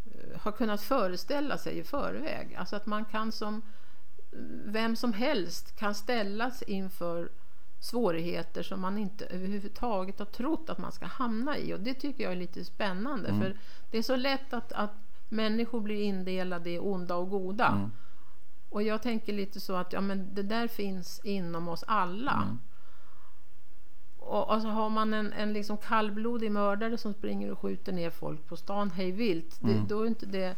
eh, 0.05 0.41
har 0.41 0.53
kunnat 0.53 0.83
föreställa 0.83 1.59
sig 1.59 1.79
i 1.79 1.85
förväg. 1.85 2.55
Alltså 2.55 2.77
att 2.77 2.87
man 2.87 3.05
kan 3.05 3.33
som 3.33 3.63
vem 4.65 4.97
som 4.97 5.13
helst 5.13 5.77
kan 5.77 5.95
ställas 5.95 6.63
inför 6.63 7.29
svårigheter 7.81 8.63
som 8.63 8.81
man 8.81 8.99
inte 8.99 9.27
överhuvudtaget 9.27 10.19
har 10.19 10.27
trott 10.27 10.71
att 10.71 10.79
man 10.79 10.93
ska 10.93 11.07
hamna 11.07 11.59
i. 11.59 11.75
Och 11.75 11.81
det 11.81 11.95
tycker 11.95 12.25
jag 12.25 12.33
är 12.33 12.37
lite 12.37 12.65
spännande. 12.65 13.29
Mm. 13.29 13.41
För 13.41 13.57
det 13.91 13.99
är 13.99 14.03
så 14.03 14.17
lätt 14.17 14.53
att, 14.53 14.73
att 14.73 14.95
människor 15.29 15.81
blir 15.81 16.03
indelade 16.03 16.71
i 16.71 16.79
onda 16.79 17.15
och 17.15 17.31
goda. 17.31 17.69
Mm. 17.69 17.91
Och 18.69 18.83
jag 18.83 19.03
tänker 19.03 19.33
lite 19.33 19.61
så 19.61 19.75
att 19.75 19.93
ja, 19.93 20.01
men 20.01 20.35
det 20.35 20.43
där 20.43 20.69
finns 20.69 21.21
inom 21.25 21.69
oss 21.69 21.85
alla. 21.87 22.33
Mm. 22.33 22.59
Och, 24.29 24.63
så 24.63 24.69
har 24.69 24.91
man 24.91 25.15
en, 25.15 25.33
en 25.33 25.53
liksom 25.53 25.77
kallblodig 25.77 26.53
mördare 26.53 26.99
som 26.99 27.15
springer 27.15 27.51
och 27.51 27.59
skjuter 27.59 27.93
ner 27.93 28.11
folk 28.11 28.47
på 28.47 28.57
stan 28.57 28.91
hej 28.91 29.13
vilt. 29.13 29.63
Mm. 29.63 29.87
Då 29.89 30.03
är 30.03 30.07
inte 30.07 30.27
det 30.27 30.57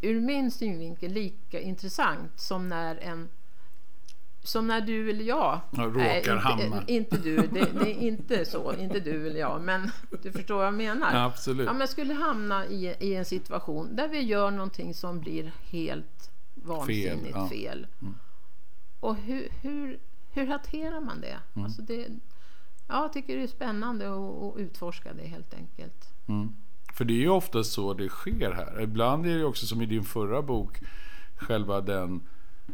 ur 0.00 0.20
min 0.20 0.50
synvinkel 0.50 1.12
lika 1.12 1.60
intressant 1.60 2.40
som 2.40 2.68
när 2.68 2.96
en 2.96 3.28
som 4.42 4.66
när 4.66 4.80
du 4.80 5.10
eller 5.10 5.24
jag 5.24 5.60
Ja, 5.70 5.82
råkar 5.82 5.98
Nej, 5.98 6.18
inte, 6.18 6.32
hamna. 6.32 6.84
Inte 6.86 7.16
du, 7.16 7.36
det, 7.52 7.68
det 7.80 7.90
är 7.90 7.98
inte 7.98 8.44
så. 8.44 8.74
Inte 8.74 9.00
du 9.00 9.26
eller 9.26 9.40
jag. 9.40 9.60
Men 9.60 9.90
du 10.22 10.32
förstår 10.32 10.56
vad 10.56 10.66
jag 10.66 10.74
menar. 10.74 11.14
Ja, 11.14 11.24
absolut. 11.24 11.66
Ja, 11.66 11.72
men 11.72 11.88
skulle 11.88 12.14
hamna 12.14 12.66
i, 12.66 12.96
i 13.00 13.14
en 13.14 13.24
situation 13.24 13.96
där 13.96 14.08
vi 14.08 14.20
gör 14.20 14.50
någonting 14.50 14.94
som 14.94 15.20
blir 15.20 15.52
helt 15.70 16.30
vansinnigt 16.54 17.30
ja. 17.34 17.48
fel. 17.48 17.86
Och 19.00 19.16
hur, 19.16 19.48
hur, 19.60 19.98
hur 20.30 20.46
hanterar 20.46 21.00
man 21.00 21.20
det? 21.20 21.38
Mm. 21.54 21.64
Alltså 21.64 21.82
det 21.82 22.06
ja, 22.88 23.10
tycker 23.12 23.36
det 23.36 23.42
är 23.42 23.46
spännande 23.46 24.08
att, 24.08 24.56
utforska 24.58 25.12
det 25.12 25.28
helt 25.28 25.54
enkelt. 25.54 26.08
Mm. 26.26 26.48
För 26.94 27.04
det 27.04 27.12
är 27.12 27.20
ju 27.20 27.28
ofta 27.28 27.64
så 27.64 27.94
det 27.94 28.08
sker 28.08 28.52
här. 28.52 28.80
Ibland 28.80 29.26
är 29.26 29.38
det 29.38 29.44
också 29.44 29.66
som 29.66 29.82
i 29.82 29.86
din 29.86 30.04
förra 30.04 30.42
bok, 30.42 30.80
själva 31.36 31.80
den 31.80 32.20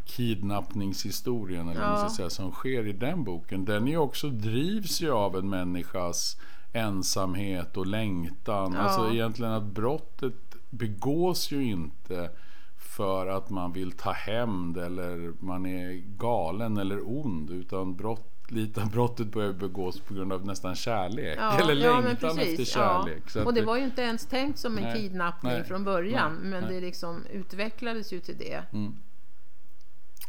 kidnappningshistorien 0.04 1.68
eller 1.68 1.80
man 1.80 1.90
Ja. 1.90 1.98
ska 1.98 2.08
säga, 2.16 2.30
som 2.30 2.50
sker 2.52 2.86
i 2.86 2.92
den 2.92 3.24
boken. 3.24 3.64
Den 3.64 3.88
är 3.88 3.96
också, 3.96 4.28
drivs 4.28 5.00
ju 5.02 5.10
av 5.10 5.36
en 5.36 5.48
människas 5.48 6.36
ensamhet 6.72 7.76
och 7.76 7.86
längtan. 7.86 8.72
Ja. 8.72 8.78
Alltså 8.80 9.14
egentligen 9.14 9.52
att 9.52 9.64
brottet 9.64 10.56
begås 10.70 11.50
ju 11.50 11.64
inte 11.64 12.30
för 12.76 13.26
att 13.26 13.50
man 13.50 13.72
vill 13.72 13.92
ta 13.92 14.12
hämnd 14.12 14.76
eller 14.76 15.32
man 15.40 15.66
är 15.66 15.92
galen 16.16 16.76
eller 16.76 17.08
ond. 17.08 17.50
Utan 17.50 17.96
brott, 17.96 18.33
lite 18.48 18.88
brottet 18.92 19.26
börjar 19.26 19.52
begås 19.52 20.00
på 20.00 20.14
grund 20.14 20.32
av 20.32 20.46
nästan 20.46 20.74
kärlek. 20.74 21.38
Ja, 21.38 21.58
eller 21.60 21.86
ja, 21.86 22.00
längtan 22.00 22.38
efter 22.38 22.64
kärlek. 22.64 23.22
Ja. 23.34 23.44
Och 23.44 23.54
det 23.54 23.62
var 23.62 23.76
ju 23.76 23.84
inte 23.84 24.02
ens 24.02 24.26
tänkt 24.26 24.58
som 24.58 24.78
en 24.78 24.84
Nej, 24.84 25.00
kidnappning 25.00 25.52
nej, 25.52 25.64
från 25.64 25.84
början. 25.84 26.38
nej, 26.42 26.50
men 26.50 26.72
det 26.72 26.80
liksom 26.80 27.26
utvecklades 27.32 28.12
ju 28.12 28.20
till 28.20 28.38
det. 28.38 28.62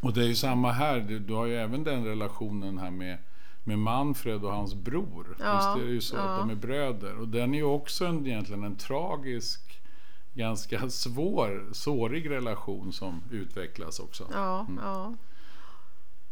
Och 0.01 0.13
det 0.13 0.21
är 0.21 0.27
ju 0.27 0.35
samma 0.35 0.71
här. 0.71 0.99
Du, 0.99 1.19
du 1.19 1.33
har 1.33 1.45
ju 1.45 1.55
även 1.55 1.83
den 1.83 2.05
relationen 2.05 2.77
här 2.77 2.91
med, 2.91 3.17
med 3.63 3.79
Manfred 3.79 4.43
och 4.43 4.51
hans 4.51 4.75
bror. 4.75 5.37
Ja, 5.39 5.55
Visst 5.55 5.83
är 5.83 5.87
det 5.87 5.93
ju 5.93 6.01
så 6.01 6.17
att 6.17 6.39
de 6.39 6.49
är 6.49 6.55
bröder. 6.55 7.17
Och 7.19 7.27
den 7.27 7.53
är 7.53 7.57
ju 7.57 7.63
också 7.63 8.05
en, 8.05 8.27
egentligen 8.27 8.63
en 8.63 8.75
tragisk, 8.75 9.81
ganska 10.33 10.89
svår, 10.89 11.69
sårig 11.71 12.29
relation 12.29 12.93
som 12.93 13.23
utvecklas 13.31 13.99
också. 13.99 14.27
Ja, 14.33 14.67
ja. 14.81 15.13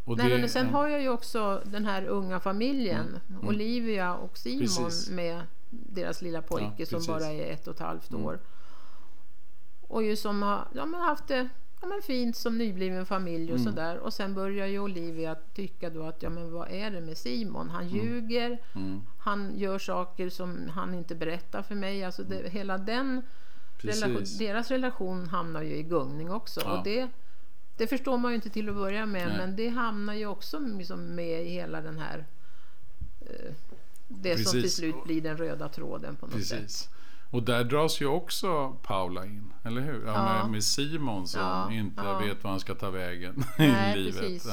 Och 0.04 0.16
det- 0.16 0.38
men 0.38 0.48
sen 0.48 0.66
ja. 0.66 0.72
har 0.72 0.88
jag 0.88 1.02
ju 1.02 1.08
också 1.08 1.62
den 1.64 1.84
här 1.84 2.06
unga 2.06 2.40
familjen. 2.40 3.20
Olivia 3.42 4.14
och 4.14 4.38
Simon 4.38 4.60
Precis. 4.60 5.10
med 5.10 5.40
deras 5.70 6.22
lilla 6.22 6.42
pojke 6.42 6.74
Ja, 6.76 6.86
som 6.86 7.02
bara 7.06 7.26
är 7.26 7.52
ett 7.52 7.66
och 7.66 7.74
ett 7.74 7.80
halvt 7.80 8.14
år. 8.14 8.38
Och 9.88 10.02
ju 10.02 10.16
som 10.16 10.42
har 10.42 10.68
ja, 10.74 10.86
men 10.86 11.00
haft 11.00 11.28
det 11.28 11.48
ja, 11.80 11.88
men 11.88 12.02
fint 12.02 12.36
som 12.36 12.58
nybliven 12.58 13.06
familj 13.06 13.52
och 13.52 13.60
sådär. 13.60 13.98
Och 13.98 14.12
sen 14.12 14.34
börjar 14.34 14.66
ju 14.66 14.78
Olivia 14.78 15.34
tycka 15.54 15.90
då 15.90 16.02
att 16.02 16.22
ja 16.22 16.30
men 16.30 16.52
vad 16.52 16.70
är 16.70 16.90
det 16.90 17.00
med 17.00 17.18
Simon? 17.18 17.70
Han 17.70 17.88
ljuger, 17.88 18.58
han 19.18 19.58
gör 19.58 19.78
saker 19.78 20.28
som 20.28 20.68
han 20.68 20.94
inte 20.94 21.14
berättar 21.14 21.62
för 21.62 21.74
mig. 21.74 22.04
Alltså 22.04 22.22
det, 22.22 22.48
hela 22.48 22.78
den 22.78 23.22
relation, 23.78 24.24
deras 24.38 24.70
relation 24.70 25.26
hamnar 25.28 25.62
ju 25.62 25.76
i 25.76 25.82
gungning 25.82 26.30
också. 26.30 26.60
Ja. 26.64 26.78
Och 26.78 26.84
det, 26.84 27.08
det 27.76 27.86
förstår 27.86 28.18
man 28.18 28.30
ju 28.30 28.34
inte 28.36 28.50
till 28.50 28.68
att 28.68 28.74
börja 28.74 29.06
med, 29.06 29.28
Nej. 29.28 29.36
men 29.38 29.56
det 29.56 29.68
hamnar 29.68 30.14
ju 30.14 30.26
också 30.26 30.58
liksom 30.58 31.14
med 31.14 31.46
i 31.46 31.48
hela 31.50 31.80
den 31.80 31.98
här 31.98 32.24
eh, 33.20 33.52
det 34.08 34.36
som 34.36 34.52
till 34.52 34.62
Precis. 34.62 34.76
slut 34.76 35.04
blir 35.04 35.20
den 35.22 35.36
röda 35.36 35.68
tråden 35.68 36.16
på 36.16 36.26
något 36.26 36.44
sätt. 36.44 36.60
Precis. 36.60 36.88
Och 37.30 37.42
där 37.42 37.64
dras 37.64 38.00
ju 38.00 38.06
också 38.06 38.70
Paula 38.82 39.24
in, 39.24 39.52
eller 39.64 39.80
hur? 39.80 40.02
Ja, 40.06 40.12
Ja. 40.12 40.42
Med, 40.42 40.50
med 40.52 40.64
Simon 40.64 41.28
som 41.28 41.40
Ja, 41.40 41.72
inte 41.72 42.02
vet 42.26 42.44
vad 42.44 42.50
han 42.50 42.60
ska 42.60 42.74
ta 42.74 42.90
vägen 42.90 43.44
Nej, 43.58 43.98
i 43.98 44.02
livet. 44.02 44.20
precis. 44.20 44.46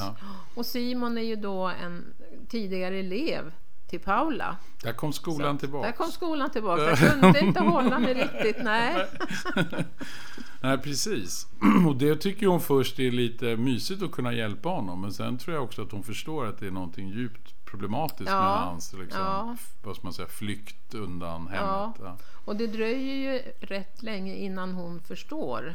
Och 0.54 0.66
Simon 0.66 1.18
är 1.18 1.22
ju 1.22 1.36
då 1.36 1.62
en 1.68 2.04
tidigare 2.48 2.96
elev 2.98 3.52
till 3.92 4.00
Paula. 4.00 4.56
Där 4.82 4.92
kom 4.92 5.12
skolan 5.12 5.58
tillbaka. 5.58 5.86
Där 5.86 5.92
kom 5.96 6.10
skolan 6.12 6.50
tillbaka. 6.50 6.82
Jag 7.00 7.20
kunde 7.20 7.40
inte 7.40 7.60
hålla 7.60 7.98
mig 7.98 8.14
riktigt. 8.14 8.56
Nej. 8.64 9.06
Nej, 10.60 10.78
precis. 10.78 11.46
Och 11.88 11.96
det 11.96 12.16
tycker 12.16 12.46
hon 12.46 12.60
först 12.60 12.98
är 12.98 13.10
lite 13.10 13.56
mysigt 13.56 14.02
att 14.02 14.12
kunna 14.12 14.32
hjälpa 14.32 14.68
honom. 14.68 15.00
Men 15.00 15.12
sen 15.12 15.38
tror 15.38 15.54
jag 15.54 15.64
också 15.64 15.82
att 15.82 15.92
hon 15.92 16.02
förstår 16.02 16.46
att 16.46 16.58
det 16.60 16.66
är 16.66 16.70
någonting 16.70 17.08
djupt 17.08 17.64
problematiskt 17.64 18.30
Ja, 18.30 18.40
med 18.40 18.58
hans 18.58 18.92
liksom, 18.92 19.20
ja. 19.20 19.56
vad 19.82 19.96
ska 19.96 20.04
man 20.04 20.12
säga, 20.12 20.28
flykt 20.28 20.94
undan 20.94 21.46
hemmet. 21.48 21.96
Ja. 22.02 22.16
Och 22.44 22.56
det 22.56 22.66
dröjer 22.66 23.14
ju 23.14 23.38
rätt 23.60 24.02
länge 24.02 24.36
innan 24.36 24.72
hon 24.74 25.00
förstår. 25.00 25.74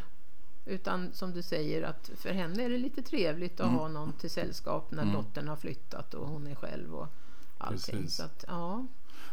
Utan 0.66 1.14
som 1.14 1.34
du 1.34 1.42
säger 1.42 1.84
att 1.84 2.10
för 2.18 2.30
henne 2.30 2.64
är 2.64 2.70
det 2.70 2.78
lite 2.78 3.02
trevligt 3.02 3.60
att 3.60 3.68
Mm. 3.68 3.80
ha 3.80 3.88
någon 3.88 4.14
till 4.14 4.30
sällskap 4.30 4.92
när 4.92 5.06
dottern 5.06 5.48
har 5.48 5.56
flyttat 5.56 6.14
och 6.14 6.28
hon 6.28 6.48
är 6.48 6.56
själv 6.56 6.96
och 6.96 7.08
allting. 7.58 7.96
Precis. 7.96 8.16
Så 8.16 8.24
att, 8.24 8.46
ja. 8.48 8.86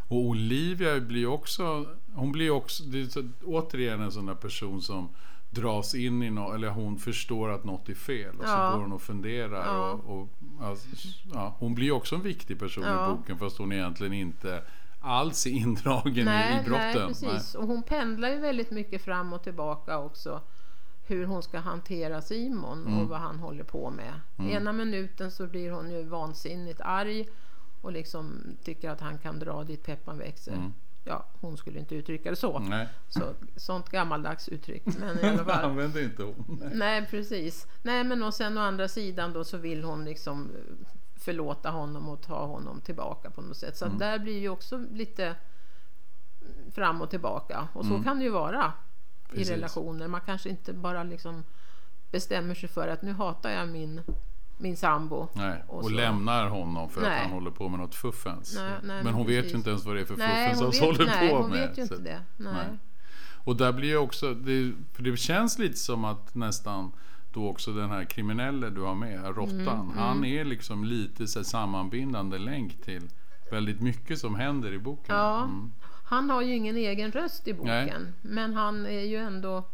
Och 0.08 0.16
Olivia 0.16 1.00
blir 1.00 1.26
också, 1.26 1.86
hon 2.14 2.32
blir 2.32 2.50
också, 2.50 2.82
det 2.84 3.00
är 3.00 3.06
så, 3.06 3.28
återigen 3.44 4.00
en 4.00 4.12
sån 4.12 4.26
där 4.26 4.34
person 4.34 4.82
som 4.82 5.08
dras 5.50 5.94
in 5.94 6.22
i 6.22 6.30
något, 6.30 6.54
eller 6.54 6.68
hon 6.68 6.98
förstår 6.98 7.50
att 7.50 7.64
något 7.64 7.88
är 7.88 7.94
fel 7.94 8.38
och 8.38 8.44
Ja. 8.44 8.70
så 8.70 8.76
går 8.76 8.82
hon 8.84 8.92
och 8.92 9.02
funderar. 9.02 9.66
Ja. 9.66 9.90
Och, 9.92 10.20
och, 10.20 10.28
alltså, 10.62 10.88
ja, 11.34 11.56
hon 11.58 11.74
blir 11.74 11.92
också 11.92 12.14
en 12.14 12.22
viktig 12.22 12.58
person 12.58 12.84
i 12.84 13.16
boken 13.16 13.38
fast 13.38 13.58
hon 13.58 13.72
egentligen 13.72 14.12
inte 14.12 14.62
alls 15.00 15.46
är 15.46 15.50
indragen 15.50 16.18
i, 16.18 16.24
Nej, 16.24 16.60
i 16.60 16.64
brotten. 16.68 16.92
nej, 16.94 17.06
precis. 17.08 17.54
Och 17.54 17.66
hon 17.66 17.82
pendlar 17.82 18.28
ju 18.30 18.38
väldigt 18.38 18.70
mycket 18.70 19.02
fram 19.04 19.32
och 19.32 19.42
tillbaka 19.42 19.98
också. 19.98 20.40
Hur 21.06 21.26
hon 21.26 21.42
ska 21.42 21.58
hantera 21.58 22.22
Simon 22.22 22.86
Mm. 22.86 22.98
och 22.98 23.08
vad 23.08 23.20
han 23.20 23.38
håller 23.38 23.64
på 23.64 23.90
med. 23.90 24.20
Ena 24.50 24.72
minuten 24.72 25.30
så 25.30 25.46
blir 25.46 25.70
hon 25.70 25.90
ju 25.90 26.02
vansinnigt 26.02 26.80
arg 26.80 27.28
och 27.84 27.92
liksom 27.92 28.42
tycker 28.64 28.90
att 28.90 29.00
han 29.00 29.18
kan 29.18 29.38
dra 29.38 29.64
dit 29.64 29.82
peppan 29.84 30.18
växer. 30.18 30.52
Mm. 30.52 30.72
Ja, 31.04 31.24
hon 31.40 31.56
skulle 31.56 31.78
inte 31.78 31.94
uttrycka 31.94 32.30
det 32.30 32.36
så. 32.36 32.58
Nej, 32.58 32.88
så 33.08 33.20
sånt 33.56 33.88
gammaldags 33.90 34.48
uttryck. 34.48 34.82
Men 34.86 35.18
i 35.18 35.22
alla 35.28 35.44
fall. 35.44 35.64
använder 35.64 36.02
inte 36.02 36.22
hon. 36.22 36.58
Nej. 36.62 36.70
Nej, 36.74 37.06
precis. 37.10 37.66
Nej, 37.82 38.04
men 38.04 38.22
och 38.22 38.34
sen 38.34 38.58
å 38.58 38.60
andra 38.60 38.88
sidan 38.88 39.32
då 39.32 39.44
så 39.44 39.56
vill 39.56 39.84
hon 39.84 40.04
liksom 40.04 40.50
eh, 40.50 40.86
förlåta 41.16 41.70
honom 41.70 42.08
och 42.08 42.22
ta 42.22 42.46
honom 42.46 42.80
tillbaka 42.80 43.30
på 43.30 43.42
något 43.42 43.56
sätt. 43.56 43.76
Så 43.76 43.84
Mm. 43.84 43.98
där 43.98 44.18
blir 44.18 44.38
ju 44.38 44.48
också 44.48 44.78
lite 44.92 45.34
fram 46.70 47.02
och 47.02 47.10
tillbaka. 47.10 47.68
Och 47.72 47.86
så 47.86 48.02
kan 48.02 48.18
det 48.18 48.24
ju 48.24 48.30
vara 48.30 48.62
Mm. 48.64 48.72
Precis. 49.28 49.50
i 49.50 49.52
relationer. 49.54 50.08
Man 50.08 50.20
kanske 50.20 50.48
inte 50.48 50.72
bara 50.72 51.02
liksom 51.02 51.44
bestämmer 52.10 52.54
sig 52.54 52.68
för 52.68 52.88
att 52.88 53.02
nu 53.02 53.12
hatar 53.12 53.50
jag 53.50 53.68
min, 53.68 54.00
min 54.56 54.76
sambo. 54.76 55.28
Nej, 55.32 55.62
och, 55.68 55.78
Och 55.78 55.84
så- 55.84 55.90
lämnar 55.90 56.48
honom 56.48 56.90
för 56.90 57.00
att 57.00 57.08
Nej. 57.08 57.22
han 57.22 57.30
håller 57.30 57.50
på 57.50 57.68
med 57.68 57.80
något 57.80 57.94
fuffens. 57.94 58.54
Nej, 58.56 58.72
men 58.82 59.04
men 59.04 59.14
hon 59.14 59.26
vet 59.26 59.36
precis. 59.36 59.52
ju 59.52 59.56
inte 59.58 59.70
ens 59.70 59.84
vad 59.84 59.96
det 59.96 60.00
är 60.00 60.04
för 60.04 60.14
fuffens 60.14 60.60
hon 60.60 60.70
vet, 60.70 60.80
håller 60.80 61.06
nej, 61.06 61.30
på 61.30 61.36
hon 61.36 61.50
med. 61.50 61.68
vet 61.68 61.78
ju 61.78 61.86
så- 61.86 61.94
inte 61.94 62.10
det. 62.10 62.20
Nej. 62.36 62.52
nej. 62.54 62.78
Och 63.44 63.56
där 63.56 63.72
blir 63.72 63.88
ju 63.88 63.96
också, 63.96 64.34
det, 64.34 64.72
för 64.92 65.02
det 65.02 65.16
känns 65.16 65.58
lite 65.58 65.76
som 65.78 66.04
att 66.04 66.34
nästan 66.34 66.92
då 67.32 67.48
också 67.48 67.72
den 67.72 67.90
här 67.90 68.04
kriminelle 68.04 68.70
du 68.70 68.80
har 68.80 68.94
med, 68.94 69.24
Råttan, 69.36 69.60
mm, 69.60 69.68
mm. 69.80 69.98
han 69.98 70.24
är 70.24 70.44
liksom 70.44 70.84
lite 70.84 71.26
så 71.26 71.44
sammanbindande 71.44 72.38
länk 72.38 72.82
till 72.82 73.10
väldigt 73.50 73.80
mycket 73.80 74.18
som 74.18 74.34
händer 74.34 74.72
i 74.72 74.78
boken. 74.78 75.14
Ja, 75.16 75.44
mm. 75.44 75.72
Han 76.04 76.30
har 76.30 76.42
ju 76.42 76.54
ingen 76.54 76.76
egen 76.76 77.12
röst 77.12 77.48
i 77.48 77.54
boken, 77.54 78.14
men 78.22 78.54
han 78.54 78.86
är 78.86 79.00
ju 79.00 79.16
ändå, 79.16 79.64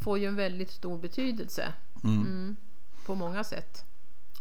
får 0.00 0.18
ju 0.18 0.26
en 0.26 0.36
väldigt 0.36 0.70
stor 0.70 0.98
betydelse 0.98 1.72
mm. 2.04 2.20
Mm, 2.20 2.56
på 3.06 3.14
många 3.14 3.44
sätt. 3.44 3.84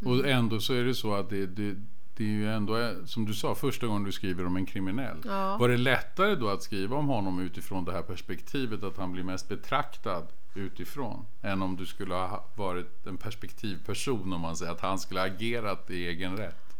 Och 0.06 0.14
mm. 0.14 0.38
ändå 0.38 0.60
så 0.60 0.74
är 0.74 0.84
det 0.84 0.96
så 0.96 1.14
att 1.14 1.30
det, 1.30 1.46
det, 1.46 1.76
det 2.18 2.24
är 2.24 2.28
ju 2.28 2.52
ändå, 2.52 2.96
som 3.06 3.26
du 3.26 3.34
sa, 3.34 3.56
första 3.56 3.88
gången 3.88 4.04
du 4.04 4.12
skriver 4.12 4.46
om 4.46 4.56
en 4.56 4.66
kriminell. 4.66 5.18
Ja. 5.26 5.58
Var 5.58 5.70
det 5.70 5.78
lättare 5.78 6.36
då 6.36 6.50
att 6.50 6.64
skriva 6.64 6.96
om 6.98 7.08
honom 7.08 7.40
utifrån 7.40 7.86
det 7.86 7.92
här 7.92 8.02
perspektivet 8.02 8.84
att 8.84 8.98
han 8.98 9.12
blir 9.12 9.24
mest 9.24 9.50
betraktad 9.50 10.28
utifrån 10.56 11.26
än 11.42 11.62
om 11.62 11.76
du 11.76 11.86
skulle 11.86 12.14
ha 12.14 12.46
varit 12.56 13.08
en 13.08 13.18
perspektivperson 13.18 14.34
om 14.34 14.42
man 14.42 14.56
säger 14.56 14.72
att 14.72 14.82
han 14.82 15.00
skulle 15.00 15.20
ha 15.20 15.28
agerat 15.28 15.90
i 15.90 16.08
egen 16.08 16.38
rätt? 16.38 16.72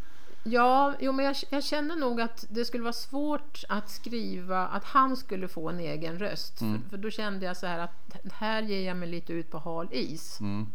Ja, 0.44 0.94
jo, 1.00 1.12
men 1.12 1.26
jag, 1.26 1.36
jag, 1.50 1.64
känner 1.64 1.96
nog 1.96 2.22
att 2.22 2.46
det 2.50 2.66
skulle 2.66 2.84
vara 2.84 2.94
svårt 2.94 3.64
att 3.70 3.90
skriva 3.90 4.68
att 4.68 4.84
han 4.84 5.18
skulle 5.18 5.48
få 5.48 5.70
en 5.70 5.80
egen 5.80 6.20
röst. 6.20 6.62
Mm. 6.62 6.82
För, 6.82 6.90
för, 6.90 6.98
då 6.98 7.10
kände 7.10 7.46
jag 7.46 7.58
så 7.58 7.68
här 7.68 7.80
att 7.80 8.32
här 8.34 8.62
ger 8.62 8.88
jag 8.88 8.98
mig 8.98 9.10
lite 9.10 9.34
ut 9.34 9.52
på 9.52 9.58
hal 9.58 9.88
is. 9.92 10.40
Mm. 10.40 10.68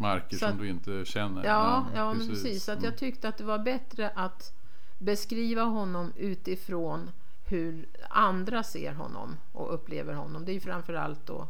Marker 0.00 0.36
så 0.36 0.48
som 0.48 0.58
du 0.58 0.68
inte 0.68 1.04
känner. 1.04 1.44
Ja, 1.44 1.86
ja, 1.94 1.98
ja 1.98 2.12
precis. 2.12 2.28
men 2.28 2.36
precis. 2.36 2.64
Så 2.64 2.72
att 2.72 2.82
jag 2.82 2.88
mm. 2.88 2.98
tyckte 2.98 3.28
att 3.28 3.38
det 3.38 3.44
var 3.44 3.58
bättre 3.58 4.10
att 4.14 4.52
beskriva 4.98 5.62
honom 5.62 6.12
utifrån 6.16 7.10
hur 7.44 7.88
andra 8.10 8.62
ser 8.62 8.92
honom 8.92 9.36
och 9.52 9.74
upplever 9.74 10.14
honom. 10.14 10.44
Det 10.44 10.52
är 10.52 10.54
ju 10.54 10.60
framförallt 10.60 11.26
då 11.26 11.48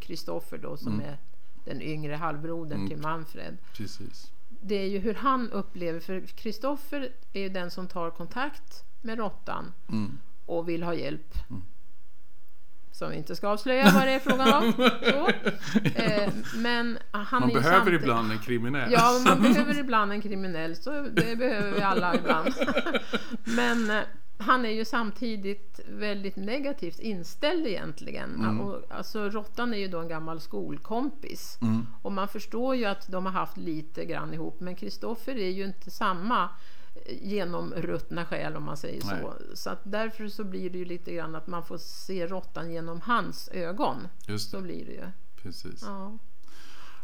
Kristoffer 0.00 0.56
eh, 0.56 0.62
då 0.62 0.76
som 0.76 0.92
mm. 0.92 1.06
är 1.06 1.18
den 1.64 1.82
yngre 1.82 2.14
halvbrodern 2.14 2.78
mm. 2.78 2.88
till 2.88 2.98
Manfred. 2.98 3.56
Precis 3.76 4.32
det 4.60 4.74
är 4.74 4.86
ju 4.86 4.98
hur 4.98 5.14
han 5.14 5.50
upplever, 5.50 6.00
för 6.00 6.20
Kristoffer 6.20 7.12
är 7.32 7.40
ju 7.40 7.48
den 7.48 7.70
som 7.70 7.86
tar 7.86 8.10
kontakt 8.10 8.84
med 9.00 9.18
råttan 9.18 9.72
mm. 9.88 10.18
och 10.46 10.68
vill 10.68 10.82
ha 10.82 10.94
hjälp. 10.94 11.34
Som 12.98 13.10
vi 13.10 13.16
inte 13.16 13.36
ska 13.36 13.48
avslöja 13.48 13.90
vad 13.94 14.06
det 14.06 14.12
är 14.12 14.18
frågan 14.18 14.64
om. 14.64 14.72
Så. 15.02 15.28
Eh, 16.02 16.32
men 16.56 16.98
han 17.10 17.40
man 17.40 17.48
behöver 17.48 17.76
samtidigt... 17.76 18.00
ibland 18.00 18.32
en 18.32 18.38
kriminell. 18.38 18.92
Ja, 18.92 19.20
man 19.24 19.42
behöver 19.42 19.78
ibland 19.78 20.12
en 20.12 20.22
kriminell. 20.22 20.76
Så 20.76 20.90
det 20.90 21.36
behöver 21.36 21.70
vi 21.70 21.82
alla 21.82 22.14
ibland. 22.14 22.54
men 23.44 23.90
eh, 23.90 24.02
han 24.38 24.64
är 24.64 24.70
ju 24.70 24.84
samtidigt 24.84 25.80
väldigt 25.88 26.36
negativt 26.36 26.98
inställd 26.98 27.66
egentligen. 27.66 28.34
Mm. 28.34 28.60
Och, 28.60 28.82
alltså, 28.90 29.30
Råttan 29.30 29.74
är 29.74 29.78
ju 29.78 29.88
då 29.88 29.98
en 29.98 30.08
gammal 30.08 30.40
skolkompis. 30.40 31.58
Mm. 31.62 31.86
Och 32.02 32.12
man 32.12 32.28
förstår 32.28 32.76
ju 32.76 32.84
att 32.84 33.12
de 33.12 33.26
har 33.26 33.32
haft 33.32 33.56
lite 33.56 34.04
grann 34.04 34.34
ihop. 34.34 34.60
Men 34.60 34.74
Kristoffer 34.74 35.38
är 35.38 35.50
ju 35.50 35.64
inte 35.64 35.90
samma 35.90 36.48
genomruttna 37.06 38.24
själ 38.24 38.56
om 38.56 38.64
man 38.64 38.76
säger 38.76 39.02
Nej. 39.06 39.22
så. 39.22 39.56
Så 39.56 39.70
att 39.70 39.80
därför 39.82 40.28
så 40.28 40.44
blir 40.44 40.70
det 40.70 40.78
ju 40.78 40.84
lite 40.84 41.12
grann 41.12 41.34
att 41.34 41.46
man 41.46 41.64
får 41.64 41.78
se 41.78 42.26
råttan 42.26 42.72
genom 42.72 43.00
hans 43.00 43.48
ögon. 43.52 44.08
Just 44.26 44.50
det. 44.50 44.56
Så 44.56 44.62
blir 44.62 44.84
det 44.84 44.92
ju. 44.92 45.06
Precis. 45.42 45.82
Ja. 45.82 46.18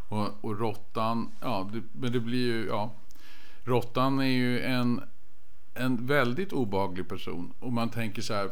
Och, 0.09 0.45
och 0.45 0.59
råttan, 0.59 1.31
ja, 1.41 1.69
det, 1.73 1.81
men 1.93 2.11
det 2.11 2.19
blir 2.19 2.45
ju, 2.45 2.65
ja. 2.65 2.91
Råttan 3.63 4.19
är 4.19 4.25
ju 4.25 4.59
en 4.59 5.01
en 5.75 6.05
väldigt 6.05 6.53
obaglig 6.53 7.09
person. 7.09 7.53
Och 7.59 7.73
man 7.73 7.89
tänker 7.89 8.21
så 8.21 8.33
här. 8.33 8.51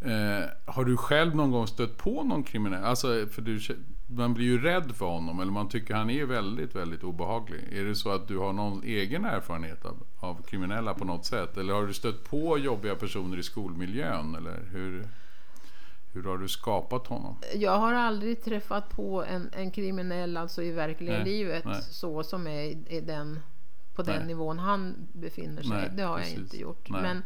Eh, 0.00 0.48
har 0.64 0.84
du 0.84 0.96
själv 0.96 1.36
någon 1.36 1.50
gång 1.50 1.66
stött 1.66 1.96
på 1.96 2.22
någon 2.22 2.44
kriminell? 2.44 2.84
Alltså, 2.84 3.26
för 3.30 3.42
du, 3.42 3.60
man 4.06 4.34
blir 4.34 4.46
ju 4.46 4.62
rädd 4.62 4.92
för 4.96 5.06
honom. 5.06 5.40
Eller 5.40 5.52
man 5.52 5.68
tycker 5.68 5.94
han 5.94 6.10
är 6.10 6.24
väldigt, 6.24 6.76
väldigt 6.76 7.04
obehaglig. 7.04 7.60
Är 7.72 7.84
det 7.84 7.94
så 7.94 8.10
att 8.10 8.28
du 8.28 8.38
har 8.38 8.52
någon 8.52 8.82
egen 8.82 9.24
erfarenhet 9.24 9.84
av, 9.84 10.02
av 10.20 10.42
kriminella 10.42 10.94
på 10.94 11.04
något 11.04 11.24
sätt? 11.24 11.56
Eller 11.56 11.74
har 11.74 11.86
du 11.86 11.94
stött 11.94 12.24
på 12.24 12.58
jobbiga 12.58 12.94
personer 12.94 13.38
i 13.38 13.42
skolmiljön? 13.42 14.34
Eller 14.34 14.68
hur? 14.72 15.08
Hur 16.12 16.24
har 16.24 16.38
du 16.38 16.48
skapat 16.48 17.06
honom? 17.06 17.36
Jag 17.54 17.78
har 17.78 17.92
aldrig 17.92 18.44
träffat 18.44 18.90
på 18.90 19.24
en, 19.24 19.50
en 19.52 19.70
kriminell 19.70 20.36
alltså 20.36 20.62
i 20.62 20.70
verkliga 20.70 21.12
nej, 21.12 21.24
livet 21.24 21.64
nej. 21.64 21.82
så 21.82 22.22
som 22.22 22.46
är 22.46 22.60
i, 22.60 22.78
i 22.88 23.00
den 23.00 23.40
på 23.94 24.02
den 24.02 24.16
Nej. 24.16 24.26
nivån 24.26 24.58
han 24.58 24.94
befinner 25.12 25.62
sig. 25.62 25.90
Det 25.96 26.02
har 26.02 26.18
precis. 26.18 26.34
jag 26.34 26.42
inte 26.42 26.56
gjort. 26.56 26.90
Men, 26.90 27.22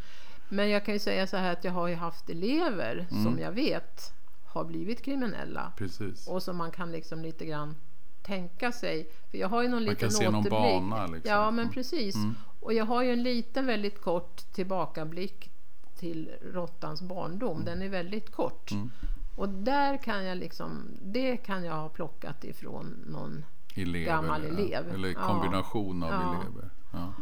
men 0.48 0.70
jag 0.70 0.84
kan 0.84 0.94
ju 0.94 1.00
säga 1.00 1.26
så 1.26 1.36
här 1.36 1.52
att 1.52 1.64
jag 1.64 1.72
har 1.72 1.88
ju 1.88 1.94
haft 1.94 2.30
elever 2.30 3.06
mm. 3.10 3.24
som 3.24 3.38
jag 3.38 3.52
vet 3.52 4.12
har 4.50 4.64
blivit 4.64 5.02
kriminella. 5.02 5.72
Precis. 5.76 6.28
Och 6.28 6.42
som 6.42 6.56
man 6.56 6.70
kan 6.70 6.92
liksom 6.92 7.22
lite 7.22 7.46
grann 7.46 7.76
tänka 8.22 8.72
sig. 8.72 9.10
För 9.30 9.38
jag 9.38 9.48
har 9.48 9.62
ju 9.62 9.68
någon 9.68 9.76
man 9.76 9.82
liten 9.82 9.96
kan 9.96 10.10
se 10.10 10.30
någon 10.30 10.44
bana. 10.44 11.06
Liksom. 11.06 11.30
Ja, 11.32 11.50
men 11.50 11.70
precis. 11.70 12.14
Mm. 12.14 12.34
Och 12.60 12.72
jag 12.72 12.84
har 12.84 13.02
ju 13.02 13.12
en 13.12 13.22
liten 13.22 13.66
väldigt 13.66 14.00
kort 14.00 14.52
tillbakablick 14.52 15.50
till 15.94 16.30
råttans 16.42 17.02
barndom. 17.02 17.56
Mm. 17.56 17.64
Den 17.64 17.82
är 17.82 17.88
väldigt 17.88 18.30
kort. 18.30 18.70
Mm. 18.70 18.90
Och 19.36 19.48
där 19.48 19.96
kan 19.96 20.24
jag 20.24 20.38
liksom, 20.38 20.88
det 21.02 21.36
kan 21.36 21.64
jag 21.64 21.74
ha 21.74 21.88
plockat 21.88 22.44
ifrån 22.44 23.04
någon 23.06 23.44
elever, 23.74 24.06
gammal 24.06 24.44
elev. 24.44 24.94
Eller 24.94 25.12
kombination 25.12 26.02
ja. 26.02 26.06
av 26.06 26.12
ja. 26.12 26.40
elever. 26.40 26.70
Ja. 26.92 27.12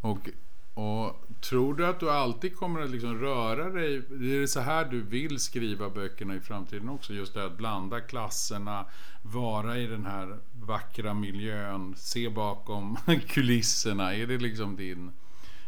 Och, 0.00 0.28
och 0.74 1.23
tror 1.40 1.74
du 1.74 1.86
att 1.86 2.00
du 2.00 2.10
alltid 2.10 2.56
kommer 2.56 2.80
att 2.80 2.90
liksom 2.90 3.18
röra 3.20 3.70
dig? 3.70 3.96
Är 3.96 4.40
det 4.40 4.48
så 4.48 4.60
här 4.60 4.84
du 4.84 5.02
vill 5.02 5.38
skriva 5.38 5.90
böckerna 5.90 6.34
i 6.34 6.40
framtiden 6.40 6.88
också? 6.88 7.12
Just 7.12 7.34
det 7.34 7.44
att 7.44 7.56
blanda 7.56 8.00
klasserna, 8.00 8.84
vara 9.22 9.78
i 9.78 9.86
den 9.86 10.06
här 10.06 10.38
vackra 10.60 11.14
miljön, 11.14 11.94
se 11.96 12.28
bakom 12.28 12.96
kulisserna. 13.26 14.14
Är 14.14 14.26
det 14.26 14.38
liksom 14.38 14.76
din, 14.76 15.12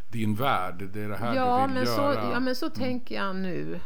din 0.09 0.35
värld? 0.35 0.89
Det 0.93 1.01
är 1.01 1.09
det 1.09 1.17
här 1.17 1.35
ja, 1.35 1.57
du 1.57 1.67
vill 1.67 1.75
men 1.75 1.85
göra? 1.85 2.15
Så, 2.15 2.21
ja, 2.33 2.41
men 2.41 2.57
så 2.57 2.67
mm. 2.67 2.79
tänker 2.79 3.15
jag 3.15 3.37
nu. 3.37 3.81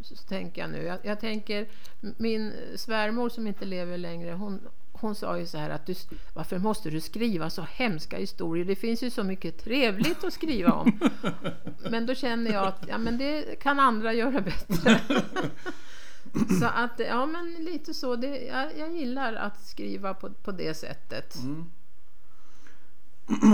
Så 0.00 0.16
tänker 0.16 0.60
jag 0.62 0.70
nu. 0.70 0.82
Jag, 0.82 0.98
jag, 1.02 1.20
tänker, 1.20 1.66
min 2.00 2.52
svärmor 2.76 3.28
som 3.28 3.46
inte 3.46 3.64
lever 3.64 3.98
längre, 3.98 4.32
hon, 4.32 4.60
hon 5.04 5.14
sa 5.14 5.38
ju 5.38 5.46
så 5.46 5.58
här 5.58 5.70
att 5.70 5.86
du, 5.86 5.94
varför 6.32 6.58
måste 6.58 6.90
du 6.90 7.00
skriva 7.00 7.50
så 7.50 7.62
hemska 7.62 8.16
historier? 8.16 8.64
Det 8.64 8.76
finns 8.76 9.02
ju 9.02 9.10
så 9.10 9.24
mycket 9.24 9.64
trevligt 9.64 10.24
att 10.24 10.32
skriva 10.32 10.72
om. 10.72 11.00
Men 11.90 12.06
då 12.06 12.14
känner 12.14 12.52
jag 12.52 12.66
att 12.66 12.84
ja, 12.88 12.98
men 12.98 13.18
det 13.18 13.60
kan 13.60 13.80
andra 13.80 14.12
göra 14.12 14.40
bättre. 14.40 15.00
så 16.60 16.66
att, 16.66 17.00
ja 17.08 17.26
men 17.26 17.54
lite 17.54 17.94
så. 17.94 18.16
Det, 18.16 18.38
jag, 18.38 18.78
jag 18.78 18.96
gillar 18.96 19.34
att 19.34 19.60
skriva 19.60 20.14
på, 20.14 20.30
på 20.30 20.52
det 20.52 20.74
sättet. 20.74 21.34
Mm. 21.34 21.70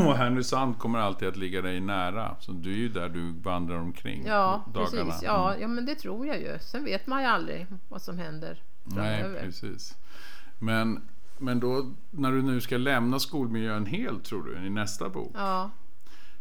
Och 0.07 0.17
Härnösand 0.17 0.79
kommer 0.79 0.99
alltid 0.99 1.29
att 1.29 1.37
ligga 1.37 1.63
dig 1.63 1.81
nära. 1.81 2.37
Så 2.41 2.53
du 2.53 2.73
är 2.73 2.77
ju 2.77 2.89
där 2.89 3.09
du 3.09 3.33
vandrar 3.33 3.77
omkring 3.77 4.27
Ja, 4.27 4.65
dagarna. 4.75 5.05
precis. 5.05 5.23
Ja, 5.23 5.49
mm. 5.49 5.63
ja, 5.63 5.69
men 5.69 5.87
det 5.87 5.95
tror 5.95 6.27
jag 6.27 6.41
ju. 6.41 6.59
Sen 6.61 6.85
vet 6.85 7.07
man 7.07 7.23
ju 7.23 7.29
aldrig 7.29 7.67
vad 7.89 8.03
som 8.03 8.19
händer 8.19 8.63
framöver. 8.85 9.29
Nej, 9.29 9.43
precis. 9.43 9.97
Men 10.59 11.03
men 11.41 11.61
då 11.61 11.93
när 12.11 12.33
du 12.33 12.43
nu 12.43 12.61
ska 12.61 12.77
lämna 12.77 13.19
skolmiljön 13.19 13.87
helt 13.87 14.25
tror 14.25 14.43
du 14.43 14.67
i 14.67 14.71
nästa 14.71 15.09
bok. 15.09 15.33
Ja. 15.35 15.71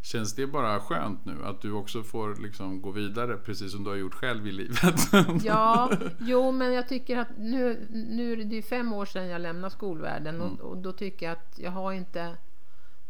Känns 0.01 0.35
det 0.35 0.47
bara 0.47 0.79
skönt 0.79 1.25
nu 1.25 1.45
att 1.45 1.61
du 1.61 1.71
också 1.71 2.03
får 2.03 2.35
liksom 2.35 2.81
gå 2.81 2.91
vidare 2.91 3.37
precis 3.37 3.71
som 3.71 3.83
du 3.83 3.89
har 3.89 3.97
gjort 3.97 4.13
själv 4.13 4.47
i 4.47 4.51
livet? 4.51 4.99
Ja, 5.43 5.91
jo 6.19 6.51
men 6.51 6.73
jag 6.73 6.87
tycker 6.87 7.17
att 7.17 7.37
nu, 7.37 7.87
nu 7.89 8.33
är 8.33 8.43
det 8.43 8.61
fem 8.61 8.93
år 8.93 9.05
sedan 9.05 9.27
jag 9.27 9.41
lämnade 9.41 9.73
skolvärlden 9.73 10.35
mm. 10.35 10.47
och, 10.47 10.59
och, 10.59 10.77
då 10.77 10.91
tycker 10.91 11.25
jag 11.25 11.33
att 11.33 11.59
jag 11.59 11.71
har 11.71 11.93
inte... 11.93 12.37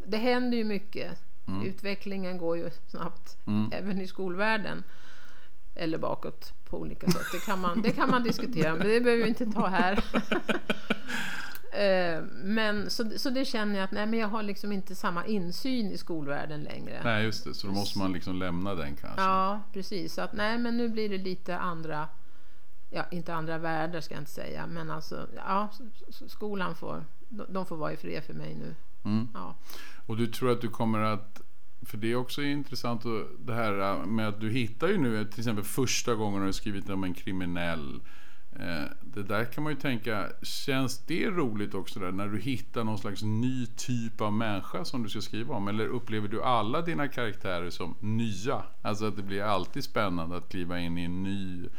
Det 0.07 0.17
händer 0.17 0.57
ju 0.57 0.63
mycket. 0.63 1.23
Mm. 1.47 1.67
Utvecklingen 1.67 2.37
går 2.37 2.57
ju 2.57 2.69
snabbt 2.87 3.37
mm. 3.47 3.71
även 3.73 4.01
i 4.01 4.07
skolvärlden. 4.07 4.83
Eller 5.75 5.97
bakåt 5.97 6.53
på 6.69 6.77
olika 6.79 7.07
sätt. 7.07 7.25
Det 7.31 7.45
kan 7.45 7.61
man, 7.61 7.81
det 7.81 7.91
kan 7.91 8.09
man 8.09 8.23
diskutera 8.23 8.75
men 8.75 8.87
det 8.87 9.01
behöver 9.01 9.23
vi 9.23 9.29
inte 9.29 9.45
ta 9.45 9.67
här. 9.67 10.03
Eh, 11.71 12.23
men 12.43 12.89
så, 12.89 13.09
så 13.17 13.29
det 13.29 13.45
känner 13.45 13.75
jag 13.75 13.83
att 13.83 13.91
nej, 13.91 14.05
men 14.05 14.19
jag 14.19 14.27
har 14.27 14.43
liksom 14.43 14.71
inte 14.71 14.95
samma 14.95 15.25
insyn 15.25 15.91
i 15.91 15.97
skolvärlden 15.97 16.63
längre. 16.63 17.01
Nej, 17.03 17.23
just 17.23 17.43
det. 17.43 17.53
Så 17.53 17.67
då 17.67 17.73
måste 17.73 17.99
man 17.99 18.13
liksom 18.13 18.35
lämna 18.35 18.75
den 18.75 18.95
kanske. 18.95 19.21
Ja, 19.21 19.61
precis. 19.73 20.13
Så 20.13 20.21
att 20.21 20.33
nej, 20.33 20.57
men 20.57 20.77
nu 20.77 20.89
blir 20.89 21.09
det 21.09 21.17
lite 21.17 21.57
andra, 21.57 22.07
ja, 22.89 23.05
inte 23.11 23.33
andra 23.33 23.57
världar 23.57 24.01
ska 24.01 24.13
jag 24.13 24.21
inte 24.21 24.31
säga, 24.31 24.67
men 24.67 24.91
alltså, 24.91 25.27
ja, 25.35 25.69
skolan 26.27 26.75
får, 26.75 27.05
de 27.49 27.65
får 27.65 27.77
vara 27.77 27.93
i 27.93 27.97
fred 27.97 28.23
för 28.23 28.33
mig 28.33 28.55
nu. 28.55 28.75
Mm. 29.05 29.27
Ja. 29.33 29.55
Och 30.05 30.17
du 30.17 30.27
tror 30.27 30.51
att 30.51 30.61
du 30.61 30.69
kommer 30.69 30.99
att 30.99 31.41
för 31.81 31.97
det 31.97 32.11
är 32.11 32.15
också 32.15 32.41
intressant 32.41 33.03
det 33.39 33.53
här 33.53 34.05
med 34.05 34.27
att 34.27 34.41
du 34.41 34.49
hittar 34.49 34.87
ju 34.87 34.97
nu 34.97 35.25
till 35.25 35.39
exempel 35.39 35.63
första 35.63 36.15
gången 36.15 36.39
du 36.39 36.45
har 36.45 36.51
skrivit 36.51 36.89
om 36.89 37.03
en 37.03 37.13
kriminell 37.13 37.99
det 39.01 39.23
där 39.23 39.45
kan 39.45 39.63
man 39.63 39.73
ju 39.73 39.79
tänka, 39.79 40.27
känns 40.41 40.99
det 40.99 41.27
roligt 41.29 41.73
också 41.73 41.99
där 41.99 42.11
när 42.11 42.27
du 42.27 42.39
hittar 42.39 42.83
någon 42.83 42.97
slags 42.97 43.23
ny 43.23 43.65
typ 43.65 44.21
av 44.21 44.33
människa 44.33 44.85
som 44.85 45.03
du 45.03 45.09
ska 45.09 45.21
skriva 45.21 45.55
om? 45.55 45.67
Eller 45.67 45.87
upplever 45.87 46.27
du 46.27 46.43
alla 46.43 46.81
dina 46.81 47.07
karaktärer 47.07 47.69
som 47.69 47.95
nya? 47.99 48.63
Alltså 48.81 49.05
att 49.05 49.15
det 49.15 49.23
blir 49.23 49.43
alltid 49.43 49.83
spännande 49.83 50.37
att 50.37 50.49
kliva 50.49 50.79
in 50.79 50.97
i 50.97 51.03
en 51.03 51.23
ny, 51.23 51.69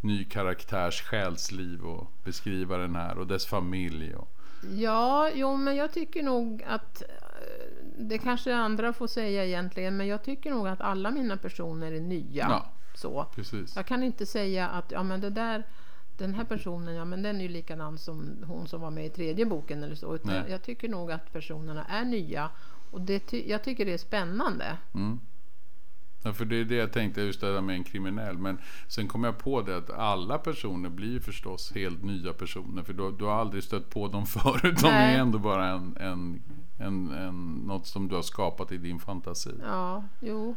ny 0.00 0.24
karaktärs 0.24 1.02
själsliv 1.02 1.86
och 1.86 2.10
beskriva 2.24 2.76
den 2.76 2.96
här 2.96 3.18
och 3.18 3.26
dess 3.26 3.46
familj. 3.46 4.14
Och... 4.14 4.28
Ja, 4.70 5.30
jo, 5.34 5.56
men 5.56 5.76
jag 5.76 5.92
tycker 5.92 6.22
nog 6.22 6.62
att 6.62 7.02
eh, 7.02 7.08
det 7.98 8.18
kanske 8.18 8.54
andra 8.54 8.92
får 8.92 9.06
säga 9.06 9.44
egentligen, 9.44 9.96
men 9.96 10.06
jag 10.06 10.22
tycker 10.22 10.50
nog 10.50 10.68
att 10.68 10.80
alla 10.80 11.10
mina 11.10 11.36
personer 11.36 11.92
är 11.92 12.00
nya. 12.00 12.46
Ja, 12.48 12.66
så. 12.94 13.26
precis. 13.34 13.76
Jag 13.76 13.86
kan 13.86 14.02
inte 14.02 14.26
säga 14.26 14.68
att 14.68 14.90
ja, 14.90 15.02
men 15.02 15.20
det 15.20 15.30
där, 15.30 15.64
den 16.16 16.34
här 16.34 16.44
personen 16.44 16.94
ja, 16.94 17.04
men 17.04 17.22
den 17.22 17.36
är 17.36 17.42
ju 17.42 17.48
likadan 17.48 17.98
som 17.98 18.44
hon 18.46 18.66
som 18.68 18.80
var 18.80 18.90
med 18.90 19.06
i 19.06 19.10
tredje 19.10 19.46
boken. 19.46 19.82
Eller 19.82 19.94
så. 19.94 20.14
Utan 20.14 20.32
Nej. 20.32 20.44
jag 20.50 20.62
tycker 20.62 20.88
nog 20.88 21.12
att 21.12 21.32
personerna 21.32 21.84
är 21.84 22.04
nya 22.04 22.50
och 22.90 23.00
det 23.00 23.18
ty- 23.18 23.44
jag 23.50 23.64
tycker 23.64 23.84
det 23.86 23.92
är 23.92 23.98
spännande. 23.98 24.76
Mm. 24.94 25.20
Ja, 26.26 26.32
för 26.32 26.44
det 26.44 26.56
är 26.56 26.64
det 26.64 26.74
jag 26.74 26.92
tänkte 26.92 27.20
just 27.22 27.40
det 27.40 27.52
där 27.54 27.60
med 27.60 27.76
en 27.76 27.84
kriminell. 27.84 28.38
Men 28.38 28.58
sen 28.88 29.08
kom 29.08 29.24
jag 29.24 29.38
på 29.38 29.62
det 29.62 29.76
att 29.76 29.90
alla 29.90 30.38
personer 30.38 30.88
blir 30.90 31.20
förstås 31.20 31.72
helt 31.74 32.02
nya 32.04 32.32
personer. 32.32 32.82
För 32.82 32.92
du, 32.92 33.12
du 33.18 33.24
har 33.24 33.32
aldrig 33.32 33.64
stött 33.64 33.90
på 33.90 34.08
dem 34.08 34.26
förut. 34.26 34.78
De 34.82 34.88
Nej. 34.88 35.14
är 35.14 35.18
ändå 35.20 35.38
bara 35.38 35.66
en, 35.68 35.96
en, 36.00 36.42
en, 36.78 37.12
en, 37.12 37.52
något 37.54 37.86
som 37.86 38.08
du 38.08 38.14
har 38.14 38.22
skapat 38.22 38.72
i 38.72 38.76
din 38.76 38.98
fantasi. 38.98 39.54
Ja, 39.62 40.04
jo. 40.20 40.56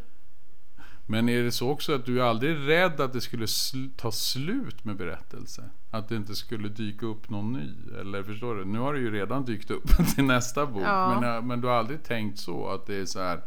Men 1.10 1.30
är 1.30 1.44
det 1.44 1.52
så 1.52 1.70
också 1.70 1.96
att 1.96 2.06
du 2.06 2.22
är 2.22 2.24
aldrig 2.24 2.68
rädd 2.70 3.02
att 3.02 3.14
det 3.14 3.22
skulle 3.22 3.46
sl- 3.46 3.90
ta 3.98 4.12
slut 4.12 4.86
med 4.86 4.96
berättelse? 4.96 5.70
Att 5.92 6.10
det 6.10 6.16
inte 6.16 6.36
skulle 6.36 6.70
dyka 6.70 7.06
upp 7.06 7.30
någon 7.30 7.54
ny? 7.54 7.98
Eller 8.00 8.24
förstår 8.24 8.56
du? 8.56 8.66
Nu 8.66 8.80
har 8.80 8.94
det 8.94 9.00
ju 9.00 9.12
redan 9.12 9.46
dykt 9.46 9.72
upp 9.72 9.84
till 10.16 10.24
nästa 10.24 10.66
bok. 10.66 10.84
Ja. 10.84 11.20
Men, 11.20 11.36
äh, 11.36 11.42
men 11.42 11.62
du 11.62 11.68
har 11.68 11.76
aldrig 11.76 12.04
tänkt 12.04 12.40
så 12.40 12.70
att 12.70 12.86
det 12.86 12.96
är 12.96 13.06
så 13.06 13.20
här. 13.20 13.42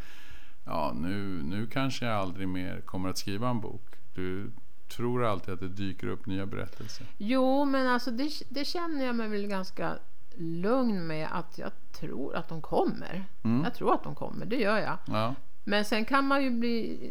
Ja, 0.64 0.92
nu, 0.96 1.42
nu 1.42 1.66
kanske 1.66 2.04
jag 2.06 2.14
aldrig 2.16 2.48
mer 2.48 2.80
kommer 2.80 3.08
att 3.08 3.18
skriva 3.18 3.48
en 3.48 3.60
bok. 3.60 3.82
Du 4.14 4.50
tror 4.88 5.24
alltid 5.24 5.54
att 5.54 5.60
det 5.60 5.68
dyker 5.68 6.06
upp 6.06 6.26
nya 6.26 6.46
berättelser. 6.46 7.06
Jo, 7.18 7.64
men 7.64 7.86
alltså 7.86 8.10
det, 8.10 8.30
det 8.48 8.64
känner 8.64 9.04
jag 9.06 9.16
mig 9.16 9.28
väl 9.28 9.46
ganska 9.46 9.92
lugn 10.36 11.06
med 11.06 11.28
att 11.32 11.58
jag 11.58 11.72
tror 11.92 12.36
att 12.36 12.48
de 12.48 12.62
kommer. 12.62 13.24
Mm. 13.42 13.64
Jag 13.64 13.74
tror 13.74 13.94
att 13.94 14.04
de 14.04 14.14
kommer, 14.14 14.46
det 14.46 14.56
gör 14.56 14.78
jag. 14.78 14.98
Ja, 15.06 15.34
Men 15.64 15.84
sen 15.84 16.04
kan 16.04 16.24
man 16.26 16.42
ju 16.44 16.50
bli 16.50 17.10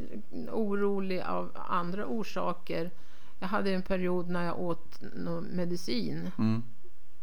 orolig 0.51 1.21
av 1.21 1.51
andra 1.69 2.05
orsaker. 2.05 2.91
Jag 3.39 3.47
hade 3.47 3.71
en 3.71 3.81
period 3.81 4.29
när 4.29 4.45
jag 4.45 4.59
åt 4.59 4.99
någon 5.15 5.43
medicin 5.43 6.31
mm, 6.37 6.63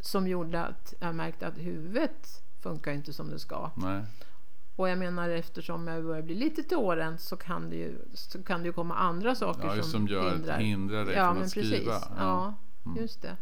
som 0.00 0.26
gjorde 0.28 0.64
att 0.64 0.94
jag 1.00 1.14
märkte 1.14 1.46
att 1.46 1.58
huvudet 1.58 2.42
funkar 2.62 2.92
inte 2.92 3.12
som 3.12 3.30
det 3.30 3.38
ska. 3.38 3.70
nej. 3.76 4.02
Och 4.76 4.88
jag 4.88 4.98
menar 4.98 5.28
eftersom 5.28 5.86
jag 5.88 6.04
börjar 6.04 6.22
bli 6.22 6.34
lite 6.34 6.62
till 6.62 6.76
åren 6.76 7.18
så 7.18 7.36
kan 7.36 7.70
det 7.70 7.76
ju, 7.76 7.98
så 8.14 8.42
kan 8.42 8.60
det 8.62 8.66
ju 8.66 8.72
komma 8.72 8.94
andra 8.94 9.34
saker 9.34 9.66
Ja, 9.68 9.76
just 9.76 9.90
som 9.90 10.06
gör 10.08 10.30
hindrar. 10.30 10.58
hindrar 10.58 11.04
dig 11.04 11.14
ja, 11.14 11.24
från 11.26 11.34
men 11.34 11.44
att 11.46 11.54
precis. 11.54 11.72
skriva. 11.76 12.00
Ja, 12.18 12.54
Mm. 12.86 12.98
just 12.98 13.22
det. 13.22 13.36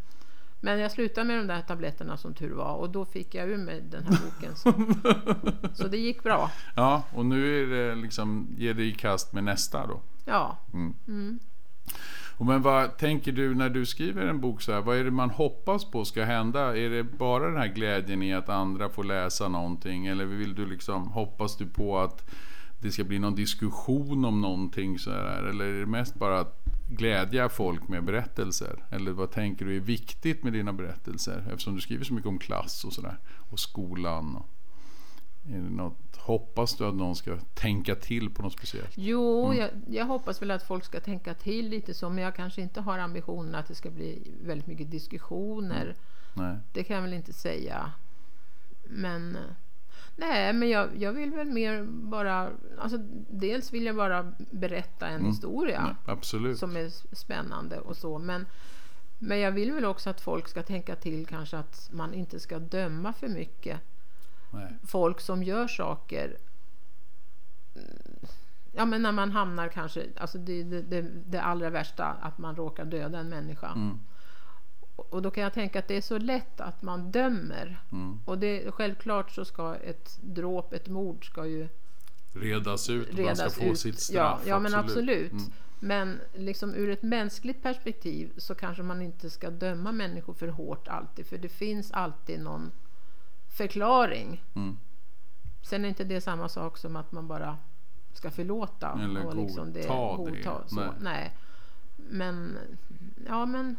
Men 0.64 0.78
jag 0.78 0.90
slutade 0.90 1.26
med 1.26 1.38
de 1.38 1.46
där 1.46 1.60
tabletterna 1.60 2.16
som 2.16 2.34
tur 2.34 2.54
var 2.54 2.74
och 2.74 2.90
då 2.90 3.04
fick 3.04 3.34
jag 3.34 3.48
ur 3.48 3.56
mig 3.56 3.80
den 3.80 4.04
här 4.04 4.18
boken. 4.24 4.56
Så, 4.56 4.72
så 5.82 5.88
det 5.88 5.98
gick 5.98 6.22
bra. 6.22 6.50
ja, 6.76 7.02
och 7.14 7.26
nu 7.26 7.62
är 7.62 7.66
det 7.66 7.94
liksom, 7.94 8.48
ge 8.58 8.72
dig 8.72 8.88
i 8.88 8.92
kast 8.92 9.32
med 9.32 9.44
nästa 9.44 9.86
då. 9.86 10.00
Ja. 10.24 10.58
Mm. 10.72 10.94
Mm. 11.08 11.38
Och 12.36 12.46
men 12.46 12.62
vad 12.62 12.98
tänker 12.98 13.32
du 13.32 13.54
när 13.54 13.68
du 13.68 13.86
skriver 13.86 14.26
en 14.26 14.40
bok 14.40 14.62
så 14.62 14.72
här? 14.72 14.80
Vad 14.80 14.96
är 14.96 15.04
det 15.04 15.10
man 15.10 15.30
hoppas 15.30 15.90
på 15.90 16.04
ska 16.04 16.24
hända? 16.24 16.76
Är 16.76 16.90
det 16.90 17.04
bara 17.04 17.46
den 17.46 17.56
här 17.56 17.68
glädjen 17.68 18.22
i 18.22 18.34
att 18.34 18.48
andra 18.48 18.88
får 18.88 19.04
läsa 19.04 19.48
någonting? 19.48 20.06
Eller 20.06 20.24
vill 20.24 20.54
du 20.54 20.66
liksom, 20.66 21.08
hoppas 21.08 21.56
du 21.56 21.66
på 21.66 21.98
att 21.98 22.30
det 22.84 22.92
ska 22.92 23.04
bli 23.04 23.18
någon 23.18 23.34
diskussion 23.34 24.24
om 24.24 24.40
någonting 24.40 24.98
så 24.98 25.10
här? 25.10 25.42
Eller 25.42 25.64
är 25.64 25.80
det 25.80 25.86
mest 25.86 26.14
bara 26.14 26.40
att 26.40 26.60
glädja 26.88 27.48
folk 27.48 27.88
med 27.88 28.04
berättelser? 28.04 28.84
Eller 28.90 29.12
vad 29.12 29.30
tänker 29.30 29.64
du 29.64 29.76
är 29.76 29.80
viktigt 29.80 30.42
med 30.42 30.52
dina 30.52 30.72
berättelser? 30.72 31.44
Eftersom 31.50 31.74
du 31.74 31.80
skriver 31.80 32.04
så 32.04 32.14
mycket 32.14 32.28
om 32.28 32.38
klass 32.38 32.84
och 32.84 32.92
sådär. 32.92 33.18
Och 33.50 33.58
skolan. 33.58 34.36
Och, 34.36 34.46
är 35.50 35.58
det 35.58 35.70
något, 35.70 36.16
hoppas 36.16 36.76
du 36.76 36.84
att 36.84 36.94
någon 36.94 37.16
ska 37.16 37.36
tänka 37.54 37.94
till 37.94 38.30
på 38.30 38.42
något 38.42 38.52
speciellt? 38.52 38.90
Jo, 38.94 39.46
Mm. 39.46 39.58
jag, 39.58 39.70
jag 39.88 40.04
hoppas 40.04 40.42
väl 40.42 40.50
att 40.50 40.62
folk 40.62 40.84
ska 40.84 41.00
tänka 41.00 41.34
till 41.34 41.68
lite 41.68 41.94
så, 41.94 42.10
men 42.10 42.24
jag 42.24 42.36
kanske 42.36 42.62
inte 42.62 42.80
har 42.80 42.98
ambitionen 42.98 43.54
att 43.54 43.68
det 43.68 43.74
ska 43.74 43.90
bli 43.90 44.32
väldigt 44.42 44.66
mycket 44.66 44.90
diskussioner. 44.90 45.94
Nej. 46.34 46.56
Det 46.72 46.84
kan 46.84 46.96
jag 46.96 47.02
väl 47.02 47.12
inte 47.14 47.32
säga. 47.32 47.92
Men 48.88 49.36
eh, 49.36 49.42
nej, 50.16 50.52
men 50.52 50.68
jag, 50.68 51.02
jag 51.02 51.12
vill 51.12 51.30
väl 51.30 51.48
mer 51.50 51.82
bara, 51.86 52.50
alltså 52.78 52.98
dels 53.30 53.72
vill 53.72 53.84
jag 53.86 53.96
bara 53.96 54.32
berätta 54.50 55.06
en 55.06 55.14
Mm. 55.14 55.26
historia 55.26 55.82
Nej, 55.84 55.96
som 56.56 56.76
är 56.76 57.14
spännande 57.14 57.80
och 57.80 57.96
så, 57.96 58.18
men 58.18 58.46
men 59.18 59.38
jag 59.40 59.52
vill 59.52 59.72
väl 59.72 59.84
också 59.84 60.10
att 60.10 60.20
folk 60.20 60.48
ska 60.48 60.62
tänka 60.62 60.96
till 60.96 61.26
kanske 61.26 61.58
att 61.58 61.88
man 61.92 62.14
inte 62.14 62.40
ska 62.40 62.58
döma 62.58 63.12
för 63.12 63.28
mycket 63.28 63.80
Nej. 64.50 64.76
folk 64.86 65.20
som 65.20 65.42
gör 65.42 65.68
saker 65.68 66.36
Ja 68.72 68.84
men 68.84 69.02
när 69.02 69.12
man 69.12 69.30
hamnar 69.30 69.68
kanske, 69.68 70.06
alltså 70.16 70.38
det, 70.38 70.62
det, 70.62 70.82
det, 70.82 71.02
det 71.26 71.42
allra 71.42 71.70
värsta 71.70 72.04
att 72.04 72.38
man 72.38 72.56
råkar 72.56 72.84
döda 72.84 73.18
en 73.18 73.28
människa. 73.28 73.72
Mm. 73.72 74.00
Och 75.14 75.22
då 75.22 75.30
kan 75.30 75.42
jag 75.42 75.52
tänka 75.52 75.78
att 75.78 75.88
det 75.88 75.96
är 75.96 76.00
så 76.00 76.18
lätt 76.18 76.60
att 76.60 76.82
man 76.82 77.10
dömer. 77.10 77.82
Mm. 77.92 78.20
Och 78.24 78.38
det, 78.38 78.70
självklart 78.70 79.30
så 79.30 79.44
ska 79.44 79.74
ett 79.74 80.18
dråp, 80.22 80.72
ett 80.72 80.88
mord 80.88 81.26
ska 81.26 81.46
ju 81.46 81.68
redas 82.32 82.90
ut 82.90 83.08
och 83.08 83.18
man 83.18 83.36
ska 83.36 83.44
redas 83.44 83.54
få 83.54 83.64
ut. 83.64 83.78
sitt 83.78 83.94
ja, 83.94 83.98
straff. 84.00 84.42
ja 84.46 84.58
men 84.58 84.74
absolut. 84.74 85.32
Mm. 85.32 85.44
Men 85.80 86.20
liksom 86.34 86.74
ur 86.74 86.90
ett 86.90 87.02
mänskligt 87.02 87.62
perspektiv 87.62 88.32
så 88.36 88.54
kanske 88.54 88.82
man 88.82 89.02
inte 89.02 89.30
ska 89.30 89.50
döma 89.50 89.92
människor 89.92 90.34
för 90.34 90.48
hårt 90.48 90.88
alltid. 90.88 91.26
För 91.26 91.38
det 91.38 91.48
finns 91.48 91.92
alltid 91.92 92.40
någon 92.40 92.70
förklaring. 93.56 94.44
Mm. 94.54 94.78
Sen 95.62 95.84
är 95.84 95.88
inte 95.88 96.04
det 96.04 96.20
samma 96.20 96.48
sak 96.48 96.78
som 96.78 96.96
att 96.96 97.12
man 97.12 97.28
bara 97.28 97.56
ska 98.12 98.30
förlåta. 98.30 99.00
Eller 99.02 99.26
och 99.26 99.36
liksom 99.36 99.72
godta 99.72 100.62
det. 100.62 100.68
så. 100.68 100.76
Nej. 100.76 100.90
Nej. 101.00 101.36
Men, 101.96 102.58
ja 103.26 103.46
men 103.46 103.76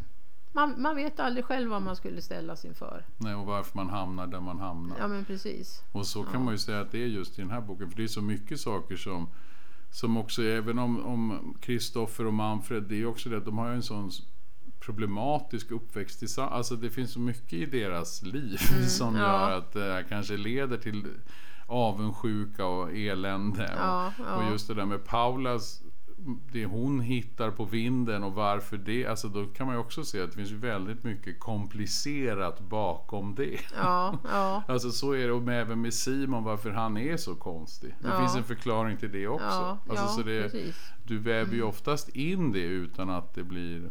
man, 0.56 0.82
man 0.82 0.96
vet 0.96 1.20
aldrig 1.20 1.46
själv 1.46 1.70
vad 1.70 1.82
man 1.82 1.96
skulle 1.96 2.22
ställas 2.22 2.66
inför. 2.66 3.06
Nej, 3.18 3.36
och 3.36 3.46
varför 3.46 3.78
man 3.78 3.90
hamnar 3.90 4.28
där 4.28 4.40
man 4.40 4.60
hamnar. 4.60 4.98
Ja 5.00 5.08
men 5.08 5.26
precis. 5.26 5.84
Och 5.92 6.08
så 6.08 6.24
kan 6.24 6.44
man 6.44 6.54
ju 6.54 6.58
säga 6.58 6.82
att 6.82 6.92
det 6.92 7.04
är 7.04 7.08
just 7.08 7.40
i 7.40 7.42
den 7.42 7.52
här 7.52 7.62
boken. 7.62 7.90
För 7.90 7.98
det 7.98 8.04
är 8.04 8.08
så 8.08 8.22
mycket 8.22 8.60
saker 8.60 8.96
som, 8.96 9.30
som 9.92 10.18
också, 10.18 10.44
även 10.44 10.80
om, 10.80 11.56
Kristoffer 11.62 12.26
och 12.26 12.34
Manfred, 12.34 12.84
det 12.84 13.02
är 13.02 13.06
också 13.06 13.30
det 13.30 13.38
att 13.38 13.46
de 13.46 13.58
har 13.58 13.70
en 13.70 13.84
sån 13.84 14.12
problematisk 14.80 15.72
uppväxt 15.72 16.20
tillsammans. 16.20 16.54
Alltså 16.54 16.76
det 16.76 16.90
finns 16.90 17.14
så 17.14 17.20
mycket 17.20 17.54
i 17.54 17.66
deras 17.66 18.24
liv 18.24 18.58
som 18.88 19.16
ja. 19.16 19.22
gör 19.22 19.58
att 19.58 19.74
det 19.74 19.94
här 19.94 20.04
kanske 20.10 20.38
leder 20.38 20.78
till 20.78 21.06
avundsjuka 21.68 22.66
och 22.66 22.92
elände. 22.92 23.74
Ja, 23.78 24.08
och, 24.08 24.26
ja. 24.26 24.36
och 24.36 24.52
just 24.52 24.68
det 24.68 24.74
där 24.74 24.86
med 24.86 25.06
Paulas 25.06 25.82
det 26.52 26.66
hon 26.66 27.00
hittar 27.00 27.52
på 27.52 27.66
vinden 27.66 28.24
och 28.24 28.34
varför 28.34 28.78
det, 28.78 29.06
alltså 29.06 29.28
då 29.28 29.46
kan 29.46 29.66
man 29.68 29.76
ju 29.76 29.82
också 29.82 30.04
se 30.04 30.22
att 30.22 30.32
det 30.32 30.38
finns 30.38 30.52
väldigt 30.52 31.04
mycket 31.04 31.40
komplicerat 31.40 32.60
bakom 32.60 33.36
det. 33.36 33.60
Ja, 33.76 34.18
ja, 34.24 34.64
Alltså 34.68 34.92
så 34.92 35.12
är 35.12 35.28
det 35.28 35.34
och 35.34 35.42
med, 35.42 35.62
även 35.62 35.82
med 35.82 35.94
Simon 35.94 36.44
varför 36.44 36.70
han 36.72 36.98
är 36.98 37.18
så 37.18 37.36
konstig. 37.36 37.96
Det 38.02 38.08
Ja. 38.08 38.20
finns 38.20 38.36
en 38.36 38.44
förklaring 38.44 38.98
till 38.98 39.12
det 39.12 39.28
också. 39.28 39.46
ja, 39.46 39.78
alltså, 39.90 40.06
ja 40.06 40.08
så 40.08 40.22
det, 40.24 40.42
precis. 40.42 40.92
du 41.04 41.18
väver 41.20 41.54
ju 41.54 41.64
oftast 41.64 42.10
in 42.10 42.52
det 42.52 42.60
utan 42.64 43.10
att 43.10 43.34
det 43.36 43.44
blir 43.44 43.90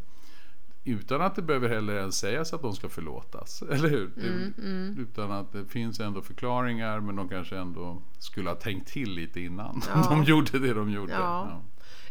utan 0.86 1.22
att 1.22 1.34
det 1.34 1.42
behöver 1.42 1.68
heller 1.68 1.96
ens 1.96 2.16
sägas 2.18 2.52
att 2.52 2.62
de 2.62 2.72
ska 2.74 2.88
förlåtas. 2.88 3.62
Eller 3.70 3.88
hur? 3.88 4.12
Mm, 4.16 4.54
mm. 4.58 4.96
Utan 4.98 5.32
att 5.32 5.52
det 5.52 5.64
finns 5.66 6.00
ändå 6.00 6.22
förklaringar 6.22 7.00
men 7.00 7.16
de 7.16 7.28
kanske 7.28 7.56
ändå 7.58 8.02
skulle 8.18 8.48
ha 8.48 8.56
tänkt 8.56 8.88
till 8.88 9.10
lite 9.10 9.40
innan. 9.40 9.82
Ja. 9.94 10.06
De 10.10 10.24
gjorde 10.24 10.58
det 10.58 10.74
de 10.74 10.90
gjorde. 10.90 11.12
Ja. 11.12 11.62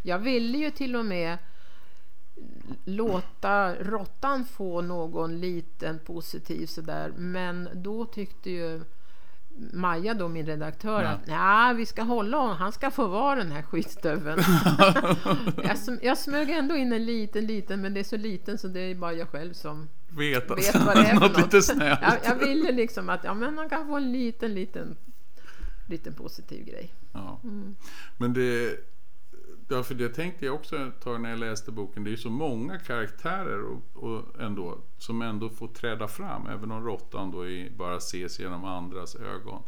Jag 0.06 0.18
ville 0.18 0.58
ju 0.58 0.70
till 0.70 0.96
och 0.96 1.04
med 1.06 1.38
låta 2.84 3.74
råttan 3.74 4.44
få 4.44 4.80
någon 4.80 5.40
liten 5.40 5.98
positiv 5.98 6.66
sådär 6.66 7.12
men 7.16 7.68
då 7.74 8.04
tyckte 8.04 8.50
ju 8.50 8.80
Maja 9.72 10.14
då 10.14 10.28
min 10.28 10.46
redaktör 10.46 11.02
Ja. 11.02 11.08
att 11.08 11.26
nej 11.26 11.74
vi 11.74 11.86
ska 11.86 12.02
hålla 12.02 12.36
honom, 12.36 12.56
han 12.56 12.72
ska 12.72 12.90
få 12.90 13.06
vara 13.06 13.34
den 13.36 13.52
här 13.52 13.62
skitstöveln. 13.62 14.38
jag, 15.56 15.76
sm- 15.76 15.98
jag 16.02 16.18
smög 16.18 16.50
ändå 16.50 16.76
in 16.76 16.92
en 16.92 17.04
liten 17.06 17.46
liten 17.46 17.80
men 17.80 17.94
det 17.94 18.00
är 18.00 18.04
så 18.04 18.16
liten 18.16 18.58
så 18.58 18.68
det 18.68 18.80
är 18.80 18.94
bara 18.94 19.12
jag 19.12 19.28
själv 19.28 19.52
som 19.52 19.88
Vet, 20.08 20.50
vet 20.50 20.74
vad 20.86 20.96
det 20.96 21.06
är 21.06 21.14
något 21.14 21.22
något. 21.22 21.36
lite 21.36 21.62
snällt. 21.62 22.00
jag, 22.02 22.14
jag 22.24 22.36
ville 22.46 22.72
liksom 22.72 23.08
att 23.08 23.24
ja, 23.24 23.34
men 23.34 23.58
han 23.58 23.68
kan 23.68 23.86
få 23.86 23.96
en 23.96 24.12
liten 24.12 24.54
liten 24.54 24.96
liten 25.86 26.14
positiv 26.14 26.64
grej. 26.64 26.92
Ja. 27.12 27.40
Mm. 27.44 27.74
Men 28.16 28.32
det, 28.32 28.76
ja, 29.68 29.82
för 29.82 29.94
det 29.94 30.08
tänkte 30.08 30.46
jag 30.46 30.54
också 30.54 30.76
ett 30.76 31.00
tag 31.00 31.20
när 31.20 31.30
jag 31.30 31.38
läste 31.38 31.72
boken. 31.72 32.04
Det 32.04 32.08
är 32.08 32.12
ju 32.12 32.16
så 32.16 32.30
många 32.30 32.78
karaktärer 32.78 33.62
och, 33.62 33.82
och 33.94 34.40
ändå, 34.40 34.78
som 34.98 35.22
ändå 35.22 35.48
får 35.48 35.68
träda 35.68 36.08
fram. 36.08 36.46
Även 36.46 36.70
om 36.70 36.84
råttan 36.84 37.30
då 37.30 37.48
är, 37.48 37.70
bara 37.70 37.96
ses 37.96 38.40
genom 38.40 38.64
andras 38.64 39.16
ögon. 39.16 39.62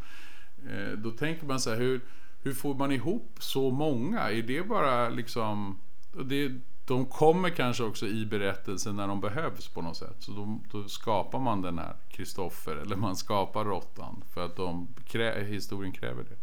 Eh, 0.70 0.98
då 0.98 1.10
tänker 1.10 1.46
man 1.46 1.60
så 1.60 1.70
här, 1.70 1.76
hur, 1.76 2.00
hur 2.42 2.54
får 2.54 2.74
man 2.74 2.92
ihop 2.92 3.36
så 3.38 3.70
många? 3.70 4.30
Är 4.30 4.42
det 4.42 4.68
bara 4.68 5.08
liksom... 5.08 5.78
Det, 6.24 6.52
de 6.86 7.06
kommer 7.06 7.50
kanske 7.50 7.84
också 7.84 8.06
i 8.06 8.26
berättelsen 8.26 8.96
när 8.96 9.08
de 9.08 9.20
behövs 9.20 9.68
på 9.68 9.82
något 9.82 9.96
sätt. 9.96 10.16
Så 10.18 10.32
då, 10.32 10.58
då 10.72 10.88
skapar 10.88 11.38
man 11.38 11.62
den 11.62 11.78
här 11.78 11.96
Kristoffer 12.08 12.76
eller 12.76 12.96
man 12.96 13.16
skapar 13.16 13.64
råttan 13.64 14.24
för 14.34 14.44
att 14.44 14.56
de 14.56 14.88
krä, 15.04 15.44
historien 15.44 15.92
kräver 15.92 16.22
det. 16.22 16.36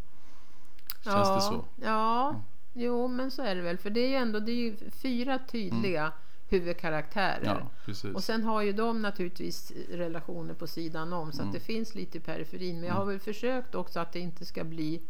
Känns 1.04 1.28
ja, 1.28 1.36
det 1.36 1.42
så? 1.42 1.66
Ja, 1.82 2.30
mm. 2.30 2.42
Jo 2.74 3.08
men 3.08 3.32
så 3.32 3.42
är 3.42 3.56
det 3.56 3.62
väl. 3.62 3.78
För 3.78 3.90
det 3.90 4.00
är 4.00 4.10
ju 4.10 4.16
ändå 4.16 4.40
det 4.40 4.52
är 4.52 4.56
ju 4.56 4.76
fyra 4.92 5.40
tydliga 5.40 6.02
mm. 6.02 6.14
huvudkaraktärer. 6.48 7.68
Ja, 7.86 8.14
och 8.14 8.24
sen 8.24 8.44
har 8.44 8.62
ju 8.62 8.74
de 8.74 9.02
naturligtvis 9.02 9.72
relationer 9.92 10.54
på 10.54 10.68
sidan 10.68 11.14
om 11.14 11.32
så 11.32 11.42
mm. 11.42 11.48
att 11.48 11.54
det 11.54 11.60
finns 11.60 11.96
lite 11.96 12.18
i 12.18 12.22
periferin. 12.22 12.80
Men 12.80 12.88
jag 12.88 12.96
har 12.96 13.02
mm. 13.02 13.14
väl 13.14 13.20
försökt 13.20 13.76
också 13.76 14.00
att 14.00 14.12
det 14.12 14.20
inte 14.20 14.46
ska 14.46 14.64
bli 14.64 15.02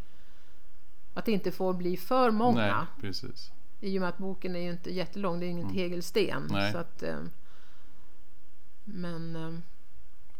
att 1.13 1.25
det 1.25 1.31
inte 1.31 1.51
får 1.51 1.73
bli 1.73 1.97
för 1.97 2.31
många. 2.31 2.77
Nej, 2.77 2.85
precis. 3.01 3.51
I 3.81 3.97
och 3.97 4.01
med 4.01 4.09
att 4.09 4.17
boken 4.17 4.55
är 4.55 4.59
ju 4.59 4.71
inte 4.71 4.93
jättelång, 4.93 5.39
det 5.39 5.45
är 5.45 5.49
ingen 5.49 5.63
mm. 5.63 5.75
tegelsten. 5.75 6.47
Nej. 6.51 6.71
Så 6.71 6.77
att, 6.77 7.03
eh, 7.03 7.19
men, 8.83 9.35
eh, 9.35 9.59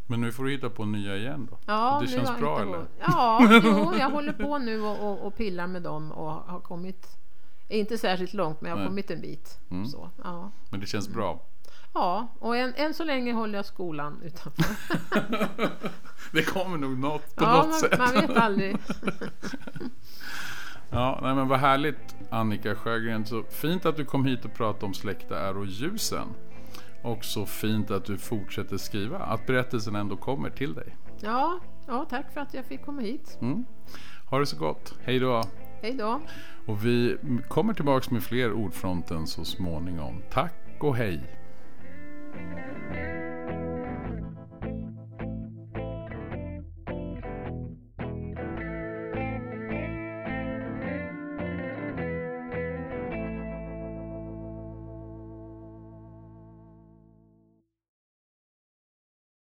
men 0.08 0.22
nu 0.22 0.32
får 0.32 0.44
du 0.44 0.52
hitta 0.52 0.70
på 0.70 0.86
nya 0.86 1.18
igen 1.18 1.48
då? 1.52 1.58
Ja, 1.66 2.00
det 2.02 2.08
känns 2.08 2.38
bra 2.38 2.62
eller? 2.62 2.86
Ja, 3.00 3.48
jo, 3.64 3.94
jag 4.00 4.10
håller 4.10 4.34
på 4.34 4.58
nu 4.58 4.82
och, 4.82 5.12
och, 5.12 5.28
och, 5.28 5.38
pillar 5.38 5.68
med 5.68 5.82
dem 5.82 6.12
och 6.12 6.32
har 6.32 6.60
kommit, 6.60 7.08
inte 7.68 7.98
särskilt 7.98 8.34
långt 8.34 8.62
men 8.62 8.70
jag 8.70 8.76
har 8.76 8.82
Nej. 8.82 8.88
kommit 8.88 9.12
en 9.12 9.22
bit. 9.22 9.60
Mm. 9.72 9.86
Så, 9.86 10.10
ja. 10.24 10.52
Men 10.70 10.80
det 10.80 10.86
känns 10.86 11.10
bra? 11.10 11.42
Ja, 11.94 12.28
och 12.40 12.58
än, 12.58 12.74
än 12.76 12.94
så 12.94 13.04
länge 13.04 13.34
håller 13.34 13.60
jag 13.60 13.66
skolan 13.66 14.22
utanför. 14.24 14.76
det 16.32 16.44
kommer 16.44 16.78
nog 16.78 16.98
något 16.98 17.36
på 17.36 17.44
ja, 17.44 17.58
något 17.58 17.68
man, 17.68 17.80
sätt. 17.80 17.98
man 17.98 18.14
vet 18.14 18.38
aldrig. 18.38 18.78
Ja, 20.96 21.20
nej 21.22 21.36
men 21.36 21.48
vad 21.48 21.60
härligt 21.60 22.16
Annika 22.30 22.76
Sjögren. 22.76 23.26
Så 23.26 23.44
fint 23.44 23.86
att 23.86 23.98
du 23.98 24.06
kom 24.06 24.26
hit 24.26 24.46
och 24.46 24.54
pratade 24.54 24.86
om 24.86 24.94
Släkta 24.94 25.40
är 25.40 25.58
och 25.58 25.66
ljusen. 25.66 26.28
Och 27.04 27.26
så 27.26 27.46
fint 27.46 27.92
att 27.92 28.06
du 28.06 28.18
fortsätter 28.18 28.78
skriva, 28.78 29.18
att 29.18 29.46
berättelsen 29.46 29.96
ändå 29.96 30.18
kommer 30.18 30.50
till 30.50 30.74
dig. 30.74 30.98
Ja, 31.20 31.60
ja 31.88 32.06
tack 32.10 32.34
för 32.34 32.42
att 32.42 32.54
jag 32.54 32.66
fick 32.66 32.86
komma 32.86 33.02
hit. 33.02 33.38
Mm. 33.42 33.66
Ha 34.30 34.40
det 34.40 34.46
så 34.46 34.58
gott, 34.58 34.96
hej 35.04 35.20
då. 35.20 35.44
Hej 35.82 35.94
då. 35.94 36.22
Och 36.66 36.86
vi 36.86 37.18
kommer 37.48 37.74
tillbaka 37.74 38.14
med 38.14 38.24
fler 38.24 38.54
Ordfronten 38.54 39.28
så 39.28 39.46
småningom. 39.46 40.22
Tack 40.32 40.54
och 40.80 40.96
hej. 40.96 41.20